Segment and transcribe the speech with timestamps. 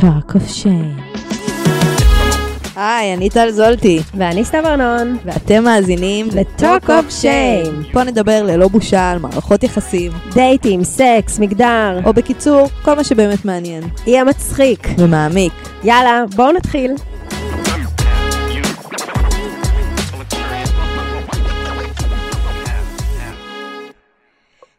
[0.00, 1.18] Talk of Shame.
[2.76, 4.00] היי, אני טל זולטי.
[4.14, 5.16] ואני סתיו ארנון.
[5.24, 7.92] ואתם מאזינים ל-Talk of Shame.
[7.92, 10.12] פה נדבר ללא בושה על מערכות יחסים.
[10.34, 12.00] דייטים, סקס, מגדר.
[12.04, 13.82] או בקיצור, כל מה שבאמת מעניין.
[14.06, 14.88] יהיה מצחיק.
[14.98, 15.52] ומעמיק.
[15.84, 16.94] יאללה, בואו נתחיל.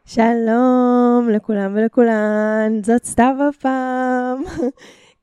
[0.06, 4.44] שלום לכולם ולכולן, זאת סתיו הפעם.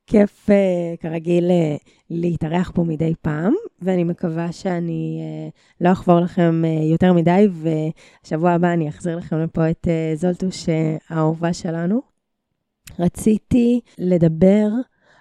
[0.09, 6.61] כיף uh, כרגיל uh, להתארח פה מדי פעם, ואני מקווה שאני uh, לא אחבור לכם
[6.91, 7.47] יותר מדי,
[8.23, 10.65] ושבוע הבא אני אחזיר לכם לפה את זולטוש
[11.09, 12.01] האהובה שלנו.
[12.99, 14.67] רציתי לדבר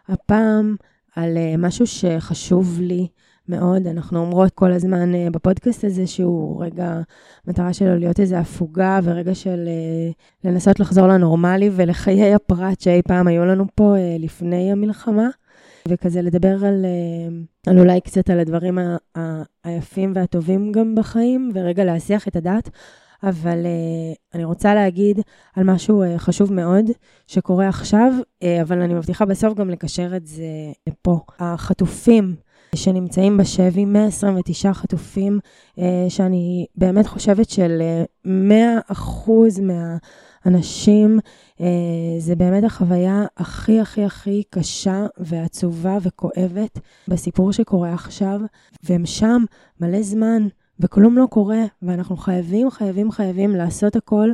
[0.08, 0.76] הפעם
[1.16, 3.08] על משהו שחשוב לי
[3.48, 3.86] מאוד.
[3.86, 7.00] אנחנו אומרות כל הזמן uh, בפודקאסט הזה שהוא רגע,
[7.46, 13.26] מטרה שלו להיות איזו הפוגה ורגע של uh, לנסות לחזור לנורמלי ולחיי הפרט שאי פעם
[13.26, 15.28] היו לנו פה uh, לפני המלחמה.
[15.88, 21.50] וכזה לדבר על, uh, על אולי קצת על הדברים ה- ה- היפים והטובים גם בחיים,
[21.54, 22.70] ורגע להסיח את הדעת.
[23.22, 25.20] אבל uh, אני רוצה להגיד
[25.56, 26.84] על משהו uh, חשוב מאוד
[27.26, 30.46] שקורה עכשיו, uh, אבל אני מבטיחה בסוף גם לקשר את זה
[30.88, 31.20] לפה.
[31.38, 32.34] החטופים
[32.78, 35.38] שנמצאים בשבי, 129 חטופים,
[35.78, 37.82] אה, שאני באמת חושבת של
[38.24, 41.18] 100 אחוז מהאנשים,
[41.60, 41.66] אה,
[42.18, 48.40] זה באמת החוויה הכי הכי הכי קשה ועצובה וכואבת בסיפור שקורה עכשיו,
[48.82, 49.44] והם שם
[49.80, 50.48] מלא זמן.
[50.80, 54.30] וכלום לא קורה, ואנחנו חייבים, חייבים, חייבים לעשות הכל,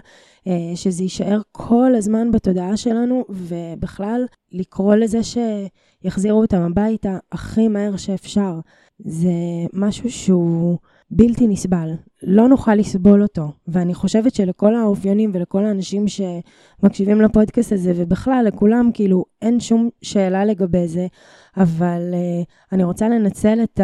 [0.47, 7.97] אה, שזה יישאר כל הזמן בתודעה שלנו, ובכלל לקרוא לזה שיחזירו אותם הביתה הכי מהר
[7.97, 8.61] שאפשר.
[8.99, 9.33] זה
[9.73, 10.79] משהו שהוא
[11.11, 11.91] בלתי נסבל,
[12.23, 13.49] לא נוכל לסבול אותו.
[13.69, 20.45] ואני חושבת שלכל האופיונים ולכל האנשים שמקשיבים לפודקאסט הזה, ובכלל לכולם, כאילו, אין שום שאלה
[20.45, 21.07] לגבי זה,
[21.57, 23.81] אבל uh, אני רוצה לנצל את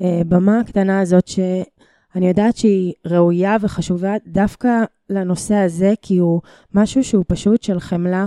[0.00, 1.38] הבמה הקטנה הזאת, ש...
[2.16, 6.40] אני יודעת שהיא ראויה וחשובה דווקא לנושא הזה, כי הוא
[6.74, 8.26] משהו שהוא פשוט של חמלה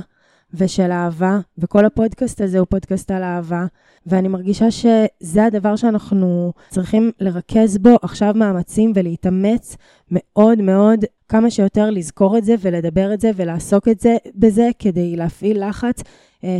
[0.53, 3.66] ושל אהבה, וכל הפודקאסט הזה הוא פודקאסט על אהבה,
[4.05, 9.77] ואני מרגישה שזה הדבר שאנחנו צריכים לרכז בו עכשיו מאמצים ולהתאמץ
[10.11, 15.15] מאוד מאוד כמה שיותר לזכור את זה ולדבר את זה ולעסוק את זה בזה כדי
[15.15, 16.03] להפעיל לחץ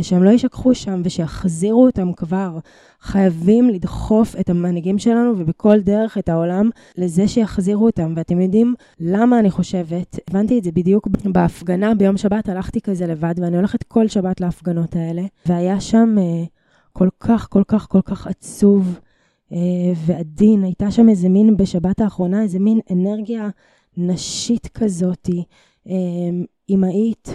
[0.02, 2.58] שהם לא יישכחו שם ושיחזירו אותם כבר.
[3.00, 8.12] חייבים לדחוף את המנהיגים שלנו ובכל דרך את העולם לזה שיחזירו אותם.
[8.16, 10.18] ואתם יודעים למה אני חושבת?
[10.30, 14.96] הבנתי את זה בדיוק בהפגנה ביום שבת, הלכתי כזה לבד ואני הולכת כל שבת להפגנות
[14.96, 16.44] האלה, והיה שם אה,
[16.92, 18.98] כל כך, כל כך, כל כך עצוב.
[19.52, 19.58] אה,
[20.06, 23.48] ועדין, הייתה שם איזה מין, בשבת האחרונה, איזה מין אנרגיה
[23.96, 25.44] נשית כזאתי,
[26.70, 27.28] אמהית,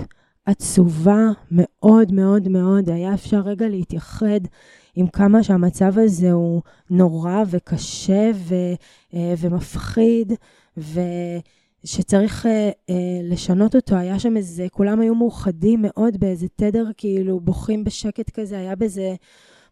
[0.49, 2.89] עצובה מאוד מאוד מאוד.
[2.89, 4.39] היה אפשר רגע להתייחד
[4.95, 8.55] עם כמה שהמצב הזה הוא נורא וקשה ו,
[9.13, 10.33] אה, ומפחיד,
[10.77, 13.95] ושצריך אה, אה, לשנות אותו.
[13.95, 19.15] היה שם איזה, כולם היו מאוחדים מאוד באיזה תדר, כאילו בוכים בשקט כזה, היה בזה...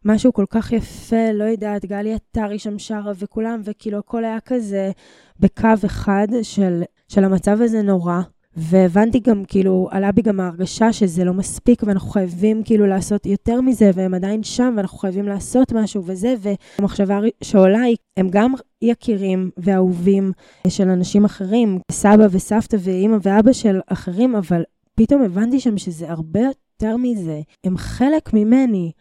[0.06, 4.92] משהו כל כך יפה, לא יודעת, גלי עטרי שם שרה וכולם, וכאילו הכל היה כזה
[5.40, 8.22] בקו אחד של, של המצב הזה נורא.
[8.58, 13.62] והבנתי גם, כאילו, עלה בי גם ההרגשה שזה לא מספיק, ואנחנו חייבים כאילו לעשות יותר
[13.62, 19.50] מזה, והם עדיין שם, ואנחנו חייבים לעשות משהו וזה, והמחשבה שעולה היא, הם גם יקירים
[19.58, 20.32] ואהובים
[20.68, 24.64] של אנשים אחרים, סבא וסבתא ואימא ואבא של אחרים, אבל
[24.96, 27.42] פתאום הבנתי שם שזה הרבה יותר מזה.
[27.64, 28.92] הם חלק ממני.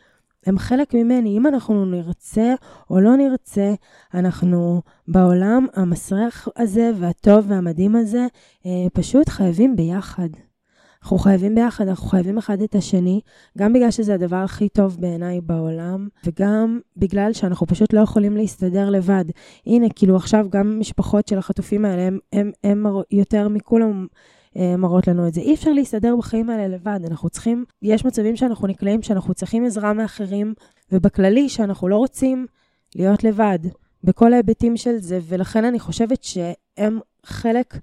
[0.47, 1.37] הם חלק ממני.
[1.37, 2.55] אם אנחנו נרצה
[2.91, 3.75] או לא נרצה,
[4.15, 8.27] אנחנו בעולם המסריח הזה והטוב והמדהים הזה,
[8.67, 10.29] אה, פשוט חייבים ביחד.
[11.03, 13.21] אנחנו חייבים ביחד, אנחנו חייבים אחד את השני,
[13.59, 18.91] גם בגלל שזה הדבר הכי טוב בעיניי בעולם, וגם בגלל שאנחנו פשוט לא יכולים להסתדר
[18.91, 19.25] לבד.
[19.67, 24.07] הנה, כאילו עכשיו גם משפחות של החטופים האלה, הם, הם, הם יותר מכולם
[24.79, 25.41] מראות לנו את זה.
[25.41, 29.93] אי אפשר להסתדר בחיים האלה לבד, אנחנו צריכים, יש מצבים שאנחנו נקלעים שאנחנו צריכים עזרה
[29.93, 30.55] מאחרים,
[30.93, 32.47] ובכללי שאנחנו לא רוצים
[32.95, 33.59] להיות לבד,
[34.05, 37.79] בכל ההיבטים של זה, ולכן אני חושבת שהם חלק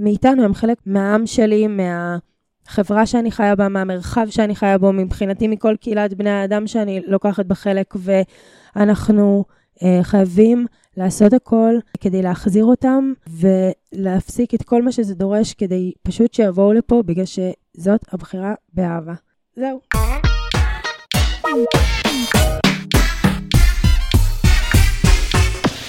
[0.00, 5.76] מאיתנו, הם חלק מהעם שלי, מהחברה שאני חיה בה, מהמרחב שאני חיה בו, מבחינתי מכל
[5.80, 9.44] קהילת בני האדם שאני לוקחת בחלק, ואנחנו
[9.82, 16.34] אה, חייבים לעשות הכל כדי להחזיר אותם ולהפסיק את כל מה שזה דורש כדי פשוט
[16.34, 19.14] שיבואו לפה, בגלל שזאת הבחירה באהבה.
[19.56, 19.80] זהו.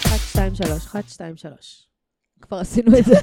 [0.05, 1.87] אחת, שתיים, שלוש, אחת, שתיים, שלוש.
[2.41, 3.15] כבר עשינו את זה.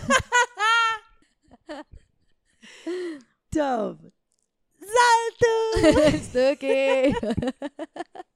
[3.54, 3.96] טוב.
[4.78, 6.20] זלטוש!
[6.28, 7.12] סטוקי.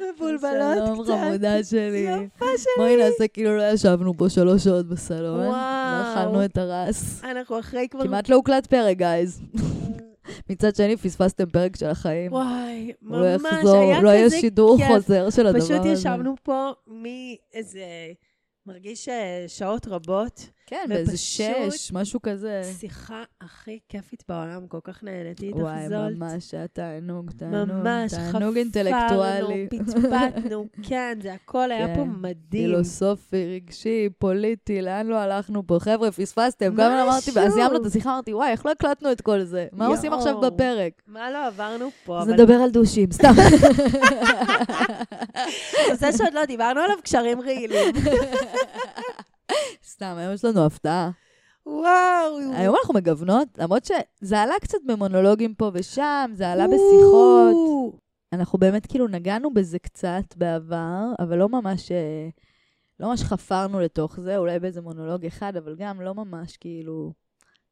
[0.00, 1.12] מבולבלות שלום, קצת.
[1.12, 1.98] חמודה שלי.
[1.98, 2.46] יפה
[2.76, 3.04] בואי שלי.
[3.04, 5.40] נעשה כאילו לא ישבנו פה שלוש שעות בסלון.
[5.40, 5.50] וואו.
[5.50, 7.24] לא אכלנו את הרס.
[7.24, 8.02] אנחנו אחרי כבר...
[8.04, 9.42] כמעט לא הוקלט פרק, גייז.
[10.50, 12.32] מצד שני, פספסתם פרק של החיים.
[12.32, 14.86] וואי, לא ממש, יחזור, היה לא יהיה שידור כיף.
[14.86, 15.74] חוזר של הדבר הזה.
[15.74, 17.84] פשוט ישבנו פה מאיזה...
[18.66, 20.48] מרגיש אה, שעות רבות.
[20.66, 22.62] כן, באיזה שש, משהו כזה.
[22.78, 26.16] שיחה הכי כיפית בעולם, כל כך נהניתי איתך, וואי, זולט.
[26.16, 27.68] ממש, היה תענוג, תענוג.
[27.72, 29.68] ממש, תענוג אינטלקטואלי.
[29.70, 31.94] חפרנו, פטפטנו, כן, זה הכל היה כן.
[31.96, 32.66] פה מדהים.
[32.66, 35.78] פילוסופי, רגשי, פוליטי, לאן לא הלכנו פה?
[35.80, 36.74] חבר'ה, פספסתם.
[36.74, 37.42] גם אמרתי, משהו.
[37.42, 39.66] אז סיימנו את השיחה, אמרתי, וואי, איך לא הקלטנו את כל זה?
[39.72, 40.18] מה עושים יואו.
[40.18, 41.02] עכשיו בפרק?
[41.06, 43.32] מה לא עברנו פה, אז אבל נדבר על דושים, סתם.
[45.90, 47.94] נושא שעוד לא דיברנו עליו, קשרים רעילים.
[49.84, 51.10] סתם, היום יש לנו הפתעה.
[51.66, 52.38] וואו.
[52.52, 57.56] היום אנחנו מגוונות, למרות שזה עלה קצת במונולוגים פה ושם, זה עלה בשיחות.
[58.32, 62.28] אנחנו באמת כאילו נגענו בזה קצת בעבר, אבל לא ממש, אה,
[63.00, 67.12] לא ממש חפרנו לתוך זה, אולי באיזה מונולוג אחד, אבל גם לא ממש כאילו,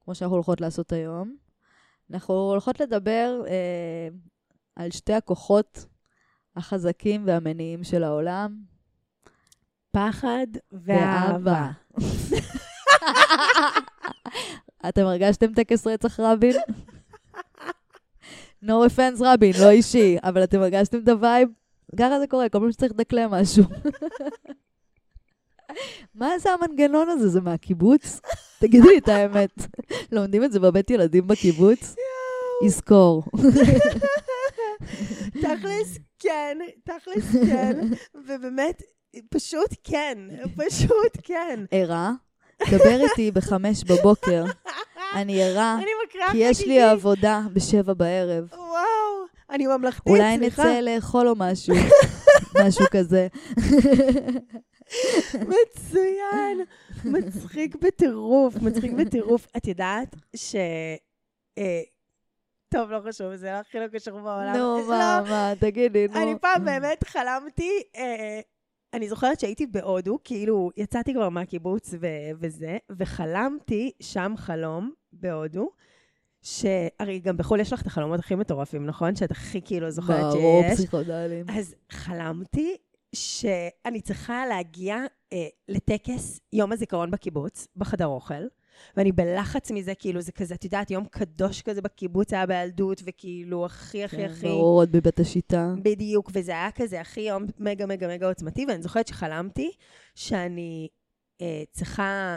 [0.04, 1.36] כמו שאנחנו הולכות לעשות היום.
[2.10, 4.08] אנחנו הולכות לדבר אה,
[4.76, 5.86] על שתי הכוחות
[6.56, 8.71] החזקים והמניעים של העולם.
[9.92, 11.70] פחד ואהבה.
[14.88, 16.56] אתם הרגשתם טקס רצח רבין?
[18.64, 21.48] no offense רבין, לא אישי, אבל אתם הרגשתם את ה vibe?
[21.98, 23.64] ככה זה קורה, כל פעם שצריך לדקלם משהו.
[26.14, 27.28] מה זה המנגנון הזה?
[27.28, 28.20] זה מהקיבוץ?
[28.60, 29.50] תגידי לי את האמת.
[30.12, 31.94] לומדים את זה בבית ילדים בקיבוץ?
[32.66, 33.24] יזכור.
[35.42, 37.80] תכלס כן, תכלס כן,
[38.14, 38.82] ובאמת,
[39.30, 40.18] פשוט כן,
[40.56, 41.64] פשוט כן.
[41.70, 42.12] ערה,
[42.70, 44.44] דבר איתי בחמש בבוקר.
[45.14, 45.78] אני ערה,
[46.32, 48.48] כי יש לי עבודה בשבע בערב.
[48.52, 50.62] וואו, אני ממלכתית, אולי סליחה.
[50.62, 51.74] נצא לאכול או משהו.
[52.66, 53.28] משהו כזה.
[55.34, 56.64] מצוין.
[57.04, 59.46] מצחיק בטירוף, מצחיק בטירוף.
[59.56, 60.54] את יודעת ש...
[61.58, 61.82] אה,
[62.68, 64.52] טוב, לא חשוב, זה הכי לא קשור בעולם.
[64.56, 66.22] נו, לא, מה, מה, תגידי, נו.
[66.22, 68.40] אני פעם באמת חלמתי, אה,
[68.94, 72.06] אני זוכרת שהייתי בהודו, כאילו יצאתי כבר מהקיבוץ ו-
[72.38, 75.70] וזה, וחלמתי שם חלום בהודו,
[76.42, 79.16] שהרי גם בחו"ל יש לך את החלומות הכי מטורפים, נכון?
[79.16, 80.72] שאת הכי כאילו זוכרת ברור, שיש.
[80.72, 81.46] פסיכודלים.
[81.48, 82.76] אז חלמתי
[83.14, 84.96] שאני צריכה להגיע
[85.32, 88.44] אה, לטקס יום הזיכרון בקיבוץ, בחדר אוכל,
[88.96, 93.66] ואני בלחץ מזה, כאילו זה כזה, את יודעת, יום קדוש כזה בקיבוץ היה בילדות, וכאילו
[93.66, 94.48] הכי הכי כן, הכי...
[94.48, 95.74] ברור, עוד בבית השיטה.
[95.82, 99.70] בדיוק, וזה היה כזה הכי יום מגה מגה מגה עוצמתי, ואני זוכרת שחלמתי
[100.14, 100.88] שאני
[101.40, 102.36] אה, צריכה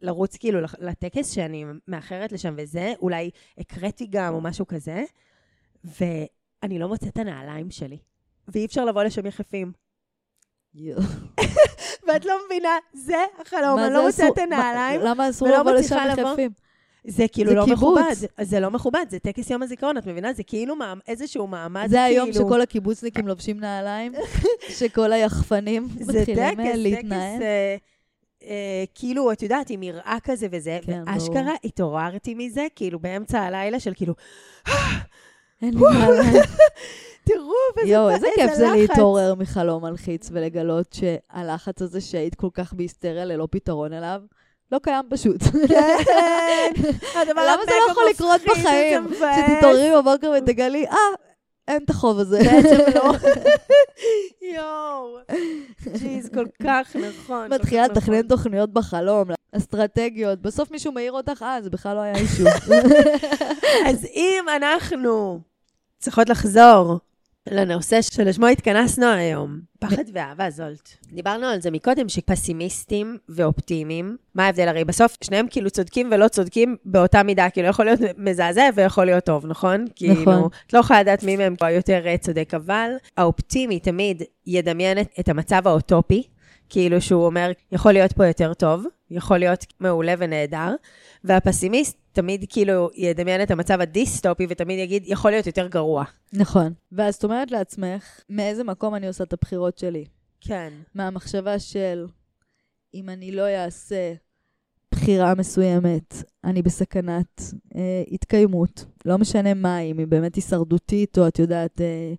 [0.00, 5.04] לרוץ כאילו לטקס שאני מאחרת לשם וזה, אולי הקראתי גם או משהו כזה,
[5.84, 7.98] ואני לא מוצאת את הנעליים שלי,
[8.48, 9.72] ואי אפשר לבוא לשם יחפים.
[10.74, 11.02] יואו.
[12.08, 14.32] ואת לא מבינה, זה החלום, אני זה לא מוצאת?
[14.32, 15.00] את הנעליים.
[15.00, 15.96] מה- למה אסור לבוא לשם?
[16.18, 16.50] יחפים?
[17.06, 17.78] זה כאילו זה לא קיבוץ.
[18.00, 20.32] מכובד, זה לא מכובד, זה טקס יום הזיכרון, את מבינה?
[20.32, 24.12] זה כאילו מעמ- איזשהו מעמד, זה היום כאילו- שכל הקיבוצניקים לובשים נעליים,
[24.78, 27.42] שכל היחפנים זה מתחילים טקס, אה, טקס, להתנהל.
[27.42, 27.76] אה,
[28.44, 31.54] אה, כאילו, את יודעת, עם יראה כזה וזה, כן, ואשכרה ברור.
[31.64, 34.14] התעוררתי מזה, כאילו, באמצע הלילה של כאילו,
[35.62, 36.42] אין לי נעליים.
[37.28, 38.66] תראו, וזה יואו, איזה כיף זה.
[38.72, 44.20] להתעורר מחלום מלחיץ ולגלות שהלחץ הזה שהיית כל כך בהיסטריה ללא פתרון אליו,
[44.72, 45.42] לא קיים פשוט.
[45.68, 46.72] כן,
[47.20, 49.08] הדבר למה זה לא יכול לקרות בחיים?
[49.14, 50.96] שתתעוררי בבוקר ותגלי, אה,
[51.68, 52.38] אין את החוב הזה.
[52.38, 53.12] בעצם לא.
[54.54, 55.18] יואו,
[55.98, 57.52] ג'יז, כל כך נכון.
[57.52, 58.28] מתחילה כך לתכנן נכון.
[58.28, 62.44] תוכניות בחלום, אסטרטגיות, בסוף מישהו מעיר אותך, אה, זה בכלל לא היה אישו.
[63.88, 65.40] אז אם אנחנו
[65.98, 66.98] צריכות לחזור
[67.50, 70.88] לנושא שלשמו התכנסנו היום, פחד ואהבה זולט.
[71.12, 74.68] דיברנו על זה מקודם, שפסימיסטים ואופטימיים, מה ההבדל?
[74.68, 79.24] הרי בסוף שניהם כאילו צודקים ולא צודקים באותה מידה, כאילו יכול להיות מזעזע ויכול להיות
[79.24, 79.84] טוב, נכון?
[79.94, 85.62] כאילו, את לא יכולה לדעת מי מהם יותר צודק, אבל האופטימי תמיד ידמיין את המצב
[85.66, 86.22] האוטופי,
[86.68, 90.74] כאילו שהוא אומר, יכול להיות פה יותר טוב, יכול להיות מעולה ונהדר,
[91.24, 96.04] והפסימיסט תמיד כאילו ידמיין את המצב הדיסטופי ותמיד יגיד, יכול להיות יותר גרוע.
[96.32, 96.72] נכון.
[96.92, 100.04] ואז את אומרת לעצמך, מאיזה מקום אני עושה את הבחירות שלי?
[100.40, 100.72] כן.
[100.94, 102.06] מהמחשבה של,
[102.94, 104.14] אם אני לא אעשה
[104.92, 107.42] בחירה מסוימת, אני בסכנת
[107.76, 108.84] אה, התקיימות.
[109.04, 112.14] לא משנה מה אם היא באמת הישרדותית, או את יודעת, אה,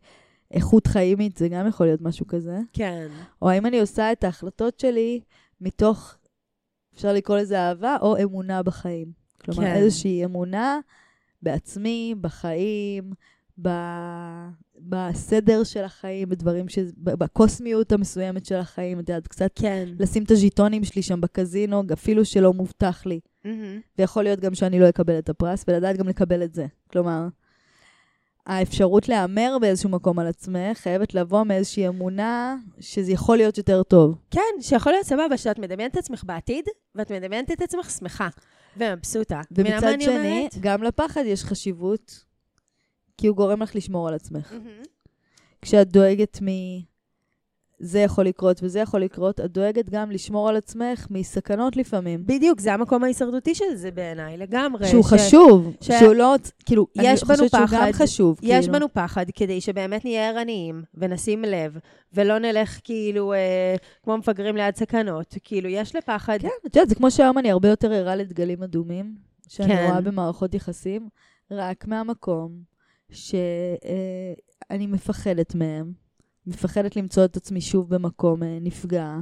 [0.51, 2.59] איכות חיימית, זה גם יכול להיות משהו כזה.
[2.73, 3.07] כן.
[3.41, 5.21] או האם אני עושה את ההחלטות שלי
[5.61, 6.15] מתוך,
[6.95, 9.18] אפשר לקרוא לזה אהבה, או אמונה בחיים.
[9.53, 9.75] כלומר, כן.
[9.75, 10.79] איזושהי אמונה
[11.41, 13.13] בעצמי, בחיים,
[13.61, 13.69] ב...
[14.79, 16.79] בסדר של החיים, בדברים ש...
[16.97, 19.89] בקוסמיות המסוימת של החיים, את יודעת, קצת כן.
[19.99, 23.19] לשים את הז'יטונים שלי שם בקזינו, אפילו שלא מובטח לי.
[23.45, 23.79] מהמם.
[23.97, 26.65] ויכול להיות גם שאני לא אקבל את הפרס, ולדעת גם לקבל את זה.
[26.91, 27.27] כלומר,
[28.45, 34.15] האפשרות להמר באיזשהו מקום על עצמך חייבת לבוא מאיזושהי אמונה שזה יכול להיות יותר טוב.
[34.31, 36.65] כן, שיכול להיות סבבה שאת מדמיינת את עצמך בעתיד,
[36.95, 38.27] ואת מדמיינת את עצמך שמחה
[38.77, 39.41] ומבסוטה.
[39.51, 40.55] ומצד שני, אומרת?
[40.59, 42.25] גם לפחד יש חשיבות,
[43.17, 44.51] כי הוא גורם לך לשמור על עצמך.
[44.51, 44.83] מהמם.
[45.61, 46.47] כשאת דואגת מ...
[47.79, 52.23] זה יכול לקרות וזה יכול לקרות, את דואגת גם לשמור על עצמך מסכנות לפעמים.
[52.25, 54.87] בדיוק, זה המקום ההישרדותי של זה בעיניי, לגמרי.
[54.87, 58.39] שהוא ש- חשוב, ש- שהוא לא, כאילו, יש אני בנו חושבת שהוא גם פחד, חשוב.
[58.41, 58.73] יש כאילו.
[58.79, 61.77] בנו פחד כדי שבאמת נהיה ערניים ונשים לב,
[62.13, 65.35] ולא נלך כאילו אה, כמו מפגרים ליד סכנות.
[65.43, 66.37] כאילו, יש לפחד...
[66.41, 69.15] כן, את יודעת, זה כמו שהיום אני הרבה יותר ערה לדגלים אדומים,
[69.47, 69.85] שאני כן.
[69.89, 71.09] רואה במערכות יחסים,
[71.51, 72.51] רק מהמקום
[73.11, 75.91] שאני מפחדת מהם,
[76.49, 79.17] מפחדת למצוא את עצמי שוב במקום אה, נפגע,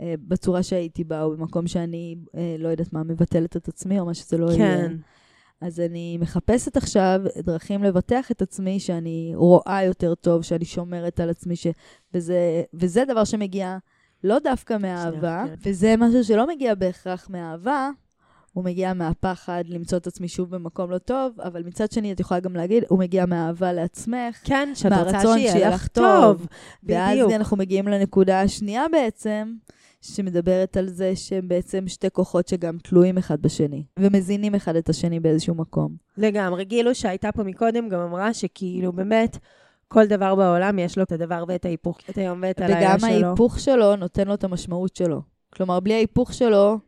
[0.00, 4.06] אה, בצורה שהייתי בה, או במקום שאני, אה, לא יודעת מה, מבטלת את עצמי, או
[4.06, 4.88] מה שזה לא יהיה.
[4.88, 4.96] כן.
[5.60, 11.30] אז אני מחפשת עכשיו דרכים לבטח את עצמי, שאני רואה יותר טוב, שאני שומרת על
[11.30, 11.66] עצמי, ש...
[12.14, 13.78] וזה, וזה דבר שמגיע
[14.24, 15.54] לא דווקא מאהבה, כן.
[15.70, 17.90] וזה משהו שלא מגיע בהכרח מאהבה,
[18.58, 22.40] הוא מגיע מהפחד למצוא את עצמי שוב במקום לא טוב, אבל מצד שני, את יכולה
[22.40, 26.46] גם להגיד, הוא מגיע מאהבה לעצמך, כן, שאת רוצה שיהיה לך טוב.
[26.82, 27.32] ואז בדיוק.
[27.32, 29.54] אנחנו מגיעים לנקודה השנייה בעצם,
[30.00, 35.20] שמדברת על זה שהם בעצם שתי כוחות שגם תלויים אחד בשני, ומזינים אחד את השני
[35.20, 35.96] באיזשהו מקום.
[36.16, 36.64] לגמרי.
[36.64, 39.38] גילו שהייתה פה מקודם גם אמרה שכאילו באמת,
[39.88, 43.26] כל דבר בעולם יש לו את הדבר ואת ההיפוך, את היום ואת הלילה וגם שלו.
[43.26, 45.22] ההיפוך שלו נותן לו את המשמעות שלו.
[45.52, 46.78] כלומר, בלי ההיפוך שלו,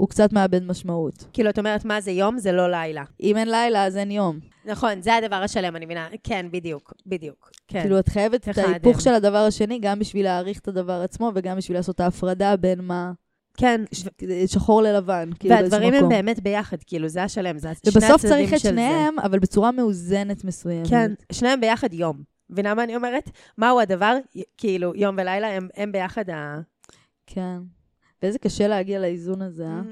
[0.00, 1.24] הוא קצת מאבד משמעות.
[1.32, 2.38] כאילו, את אומרת, מה זה יום?
[2.38, 3.04] זה לא לילה.
[3.20, 4.38] אם אין לילה, אז אין יום.
[4.64, 6.08] נכון, זה הדבר השלם, אני מבינה.
[6.24, 7.50] כן, בדיוק, בדיוק.
[7.68, 7.80] כן.
[7.82, 9.00] כאילו, את חייבת את ההיפוך.
[9.00, 12.80] של הדבר השני, גם בשביל להעריך את הדבר עצמו, וגם בשביל לעשות את ההפרדה בין
[12.80, 13.12] מה
[13.56, 14.04] כן, ש-
[14.46, 15.92] שחור ללבן, כאילו באיזשהו מקום.
[15.92, 18.70] והדברים הם באמת ביחד, כאילו, זה השלם, זה שני ובסוף הצדדים צריך את של זה.
[18.70, 20.88] שניהם, אבל בצורה מאוזנת מסוימת.
[20.88, 22.22] כן, שניהם ביחד יום.
[22.50, 23.30] מבינה מה אני אומרת?
[23.58, 24.16] מהו הדבר?
[24.56, 26.60] כאילו, יום ולילה הם, הם ביחד ה...
[27.26, 27.58] כן.
[28.22, 29.82] ואיזה קשה להגיע לאיזון הזה, אה?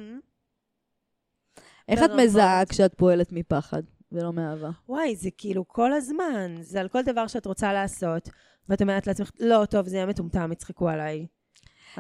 [1.88, 2.10] איך את.
[2.10, 3.82] מזהה כשאת פועלת מפחד
[4.12, 4.70] ולא מאהבה?
[4.88, 8.28] וואי, זה כאילו כל הזמן, זה על כל דבר שאת רוצה לעשות,
[8.68, 11.26] ואת אומרת לעצמך, לא, טוב, זה יהיה מטומטם, יצחקו עליי.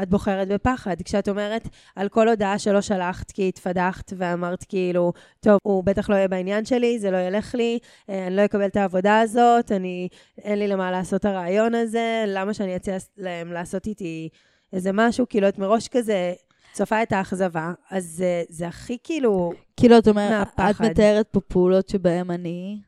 [0.02, 1.02] את בוחרת בפחד.
[1.04, 6.14] כשאת אומרת על כל הודעה שלא שלחת, כי התפדחת ואמרת כאילו, טוב, הוא בטח לא
[6.14, 7.78] יהיה בעניין שלי, זה לא ילך לי,
[8.10, 10.08] אה, אני לא אקבל את העבודה הזאת, אני,
[10.38, 14.28] אין לי למה לעשות הרעיון הזה, למה שאני אציע להם לעשות איתי
[14.72, 16.34] איזה משהו, כאילו, את מראש כזה
[16.72, 20.84] צופה את האכזבה, אז זה, זה הכי כאילו, כאילו, את אומרת, את מהפחד.
[20.84, 22.80] מתארת פה פעולות שבהן אני,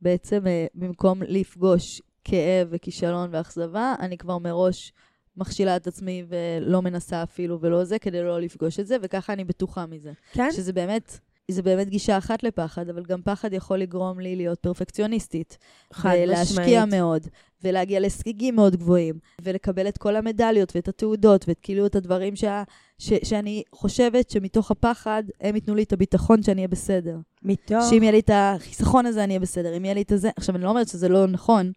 [0.00, 4.92] בעצם, אה, במקום לפגוש כאב וכישלון ואכזבה, אני כבר מראש
[5.36, 9.44] מכשילה את עצמי ולא מנסה אפילו ולא זה, כדי לא לפגוש את זה, וככה אני
[9.44, 10.12] בטוחה מזה.
[10.32, 10.48] כן?
[10.52, 11.18] שזה באמת...
[11.50, 15.58] זה באמת גישה אחת לפחד, אבל גם פחד יכול לגרום לי להיות פרפקציוניסטית.
[15.92, 16.94] חד ולהשקיע משמעית.
[16.94, 17.26] מאוד,
[17.64, 22.62] ולהגיע להישגים מאוד גבוהים, ולקבל את כל המדליות ואת התעודות, ואת כאילו את הדברים שה,
[22.98, 27.18] ש, שאני חושבת שמתוך הפחד, הם ייתנו לי את הביטחון שאני אהיה בסדר.
[27.42, 27.84] מתוך...
[27.90, 29.76] שאם יהיה לי את החיסכון הזה, אני אהיה בסדר.
[29.76, 30.30] אם יהיה לי את הזה...
[30.36, 31.72] עכשיו, אני לא אומרת שזה לא נכון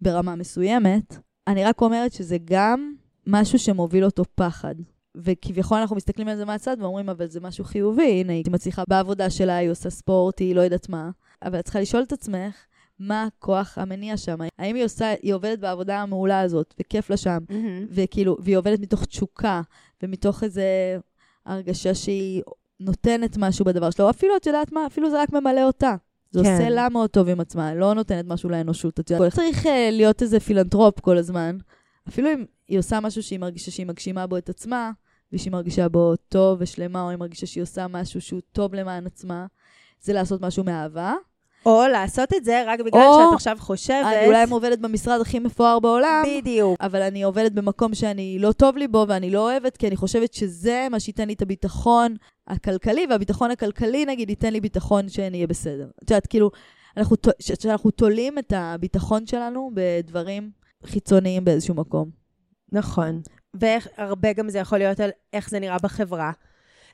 [0.00, 1.16] ברמה מסוימת,
[1.46, 2.94] אני רק אומרת שזה גם
[3.26, 4.74] משהו שמוביל אותו פחד.
[5.16, 9.30] וכביכול אנחנו מסתכלים על זה מהצד ואומרים, אבל זה משהו חיובי, הנה, היא מצליחה בעבודה
[9.30, 11.10] שלה, היא עושה ספורט, היא לא יודעת מה.
[11.42, 12.54] אבל את צריכה לשאול את עצמך,
[12.98, 14.38] מה הכוח המניע שם?
[14.58, 17.86] האם היא עושה, היא עובדת בעבודה המעולה הזאת, וכיף לה שם, מהמם.
[17.90, 19.62] וכאילו, והיא עובדת מתוך תשוקה,
[20.02, 20.98] ומתוך איזה
[21.46, 22.42] הרגשה שהיא
[22.80, 25.96] נותנת משהו בדבר שלה, או אפילו, את יודעת מה, אפילו זה רק ממלא אותה.
[26.30, 26.52] זה כן.
[26.52, 29.00] עושה לה מאוד טוב עם עצמה, לא נותנת משהו לאנושות.
[29.00, 31.58] את יודעת, צריך אה, להיות איזה פילנטרופ כל הזמן.
[32.08, 34.90] אפילו אם היא עושה משהו שהיא מרגישה שהיא מגשימה בו את עצמה,
[35.32, 39.46] ושהיא מרגישה בו טוב ושלמה, או היא מרגישה שהיא עושה משהו שהוא טוב למען עצמה,
[40.00, 41.14] זה לעשות משהו מאהבה.
[41.66, 44.06] או לעשות את זה רק בגלל או- שאת עכשיו חושבת...
[44.06, 46.80] אני אולי עובדת במשרד הכי מפואר בעולם, בדיוק.
[46.80, 50.34] אבל אני עובדת במקום שאני לא טוב לי בו ואני לא אוהבת, כי אני חושבת
[50.34, 55.46] שזה מה שייתן לי את הביטחון הכלכלי, והביטחון הכלכלי, נגיד, ייתן לי ביטחון שאני אהיה
[55.46, 55.90] בסדר.
[56.04, 56.50] את יודעת, כאילו,
[56.96, 60.50] אנחנו, שאנחנו תולים את הביטחון שלנו בדברים
[60.86, 62.10] חיצוניים באיזשהו מקום.
[62.72, 63.20] נכון.
[63.54, 66.32] והרבה גם זה יכול להיות על איך זה נראה בחברה.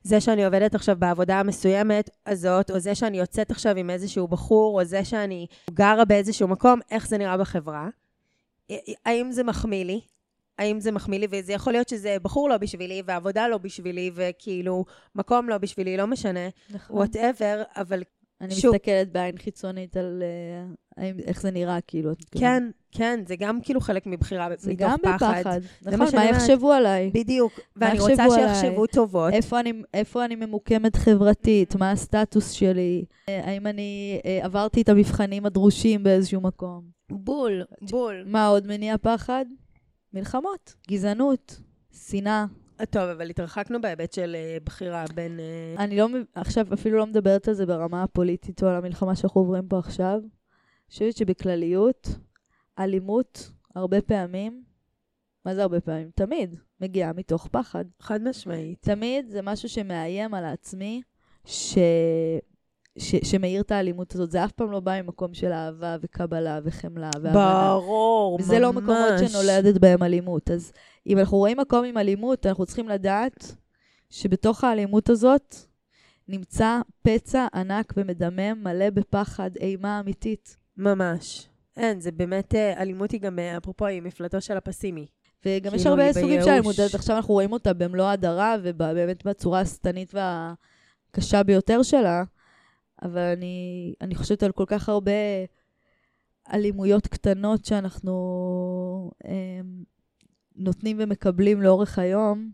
[0.03, 4.81] זה שאני עובדת עכשיו בעבודה המסוימת הזאת, או זה שאני יוצאת עכשיו עם איזשהו בחור,
[4.81, 7.89] או זה שאני גרה באיזשהו מקום, איך זה נראה בחברה.
[9.07, 10.01] האם זה מחמיא לי?
[10.59, 11.27] האם זה מחמיא לי?
[11.31, 14.85] וזה יכול להיות שזה בחור לא בשבילי, ועבודה לא בשבילי, וכאילו
[15.15, 16.97] מקום לא בשבילי, לא משנה, נכון.
[16.97, 18.03] וואטאבר, אבל
[18.41, 18.75] אני שוב.
[18.75, 20.23] מסתכלת בעין חיצונית על
[20.97, 22.11] האם- איך זה נראה, כאילו.
[22.11, 22.43] מתכוונת.
[22.43, 25.35] כן, כן, זה גם כאילו חלק מבחירה זה מתוך גם פחד.
[25.41, 25.61] בפחד.
[25.83, 26.25] נכון, מה.
[26.25, 27.11] יחשבו עליי?
[27.15, 27.61] בדיוק.
[27.77, 28.25] ואני רוצה?
[28.35, 29.33] שיחשבו טובות.
[29.33, 31.77] איפה אני, איפה אני ממוקמת חברתית?
[31.77, 33.05] מה הסטטוס שלי?
[33.29, 36.83] אה, האם אני אה, עברתי את המבחנים הדרושים באיזשהו מקום?
[37.11, 38.23] בול, בול.
[38.27, 39.45] מה עוד מניע פחד?
[40.15, 41.61] מלחמות, גזענות,
[42.09, 42.45] שנאה.
[42.87, 45.41] טוב, אבל התרחקנו בהיבט של אה, בחירה בין...
[45.41, 49.41] אה, אני לא, עכשיו אפילו לא מדברת על זה ברמה הפוליטית או על המלחמה שאנחנו
[49.41, 50.21] עוברים פה עכשיו.
[50.23, 52.09] אני חושבת שבכלליות,
[52.79, 54.63] אלימות, הרבה פעמים,
[55.45, 56.11] מה זה הרבה פעמים?
[56.15, 57.85] תמיד מגיעה מתוך פחד.
[58.01, 58.79] חד משמעית.
[58.83, 61.03] תמיד זה משהו שמאיים על העצמי,
[61.45, 61.79] ש...
[62.99, 63.15] ש...
[63.31, 64.31] שמאיר את האלימות הזאת.
[64.31, 67.33] זה אף פעם לא בא ממקום של אהבה וקבלה וחמלה והבנה.
[67.33, 68.47] ברור, ממש.
[68.47, 70.51] וזה לא מקומות שנולדת בהם אלימות.
[70.51, 70.73] אז
[71.07, 73.55] אם אנחנו רואים מקום עם אלימות, אנחנו צריכים לדעת
[74.11, 75.55] שבתוך האלימות הזאת
[76.29, 80.57] נמצא פצע ענק ומדמם, מלא בפחד, אימה אמיתית.
[80.77, 81.49] ממש.
[81.77, 85.07] אין, זה באמת, אה, אלימות היא גם, אה, אפרופו, היא מפלטו של הפסימי.
[85.47, 86.43] וגם יש כאילו, הרבה סוגים.
[86.43, 86.79] של אלימות.
[86.79, 92.23] אז עכשיו אנחנו רואים אותה במלוא ההדרה ובאמת בצורה השטנית והקשה ביותר שלה,
[93.03, 95.13] אבל אני, אני חושבת על כל כך הרבה
[96.53, 99.85] אלימויות קטנות שאנחנו הם,
[100.57, 102.51] נותנים ומקבלים לאורך היום,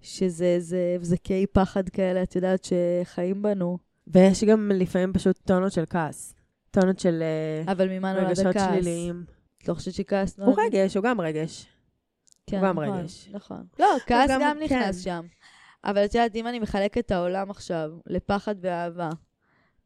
[0.00, 2.64] שזה זה, זה כאי פחד כאלה, את יודעת,
[3.04, 3.78] שחיים בנו.
[4.06, 6.34] ויש גם לפעמים פשוט טונות של כעס.
[6.70, 8.70] טונות של אה, אבל ממה נולד רגשות הכעס?
[8.74, 9.24] שליליים.
[9.62, 10.58] את לא חושבת שכעס הוא נולד?
[10.58, 11.66] רגש, הוא גם רגש.
[12.46, 13.28] כן, גם נכון, רגש.
[13.32, 13.64] נכון.
[13.78, 14.64] לא, כעס גם- גם כן.
[14.64, 15.26] נכנס שם.
[15.84, 19.10] אבל את יודעת, אם אני מחלקת את העולם עכשיו לפחד ואהבה,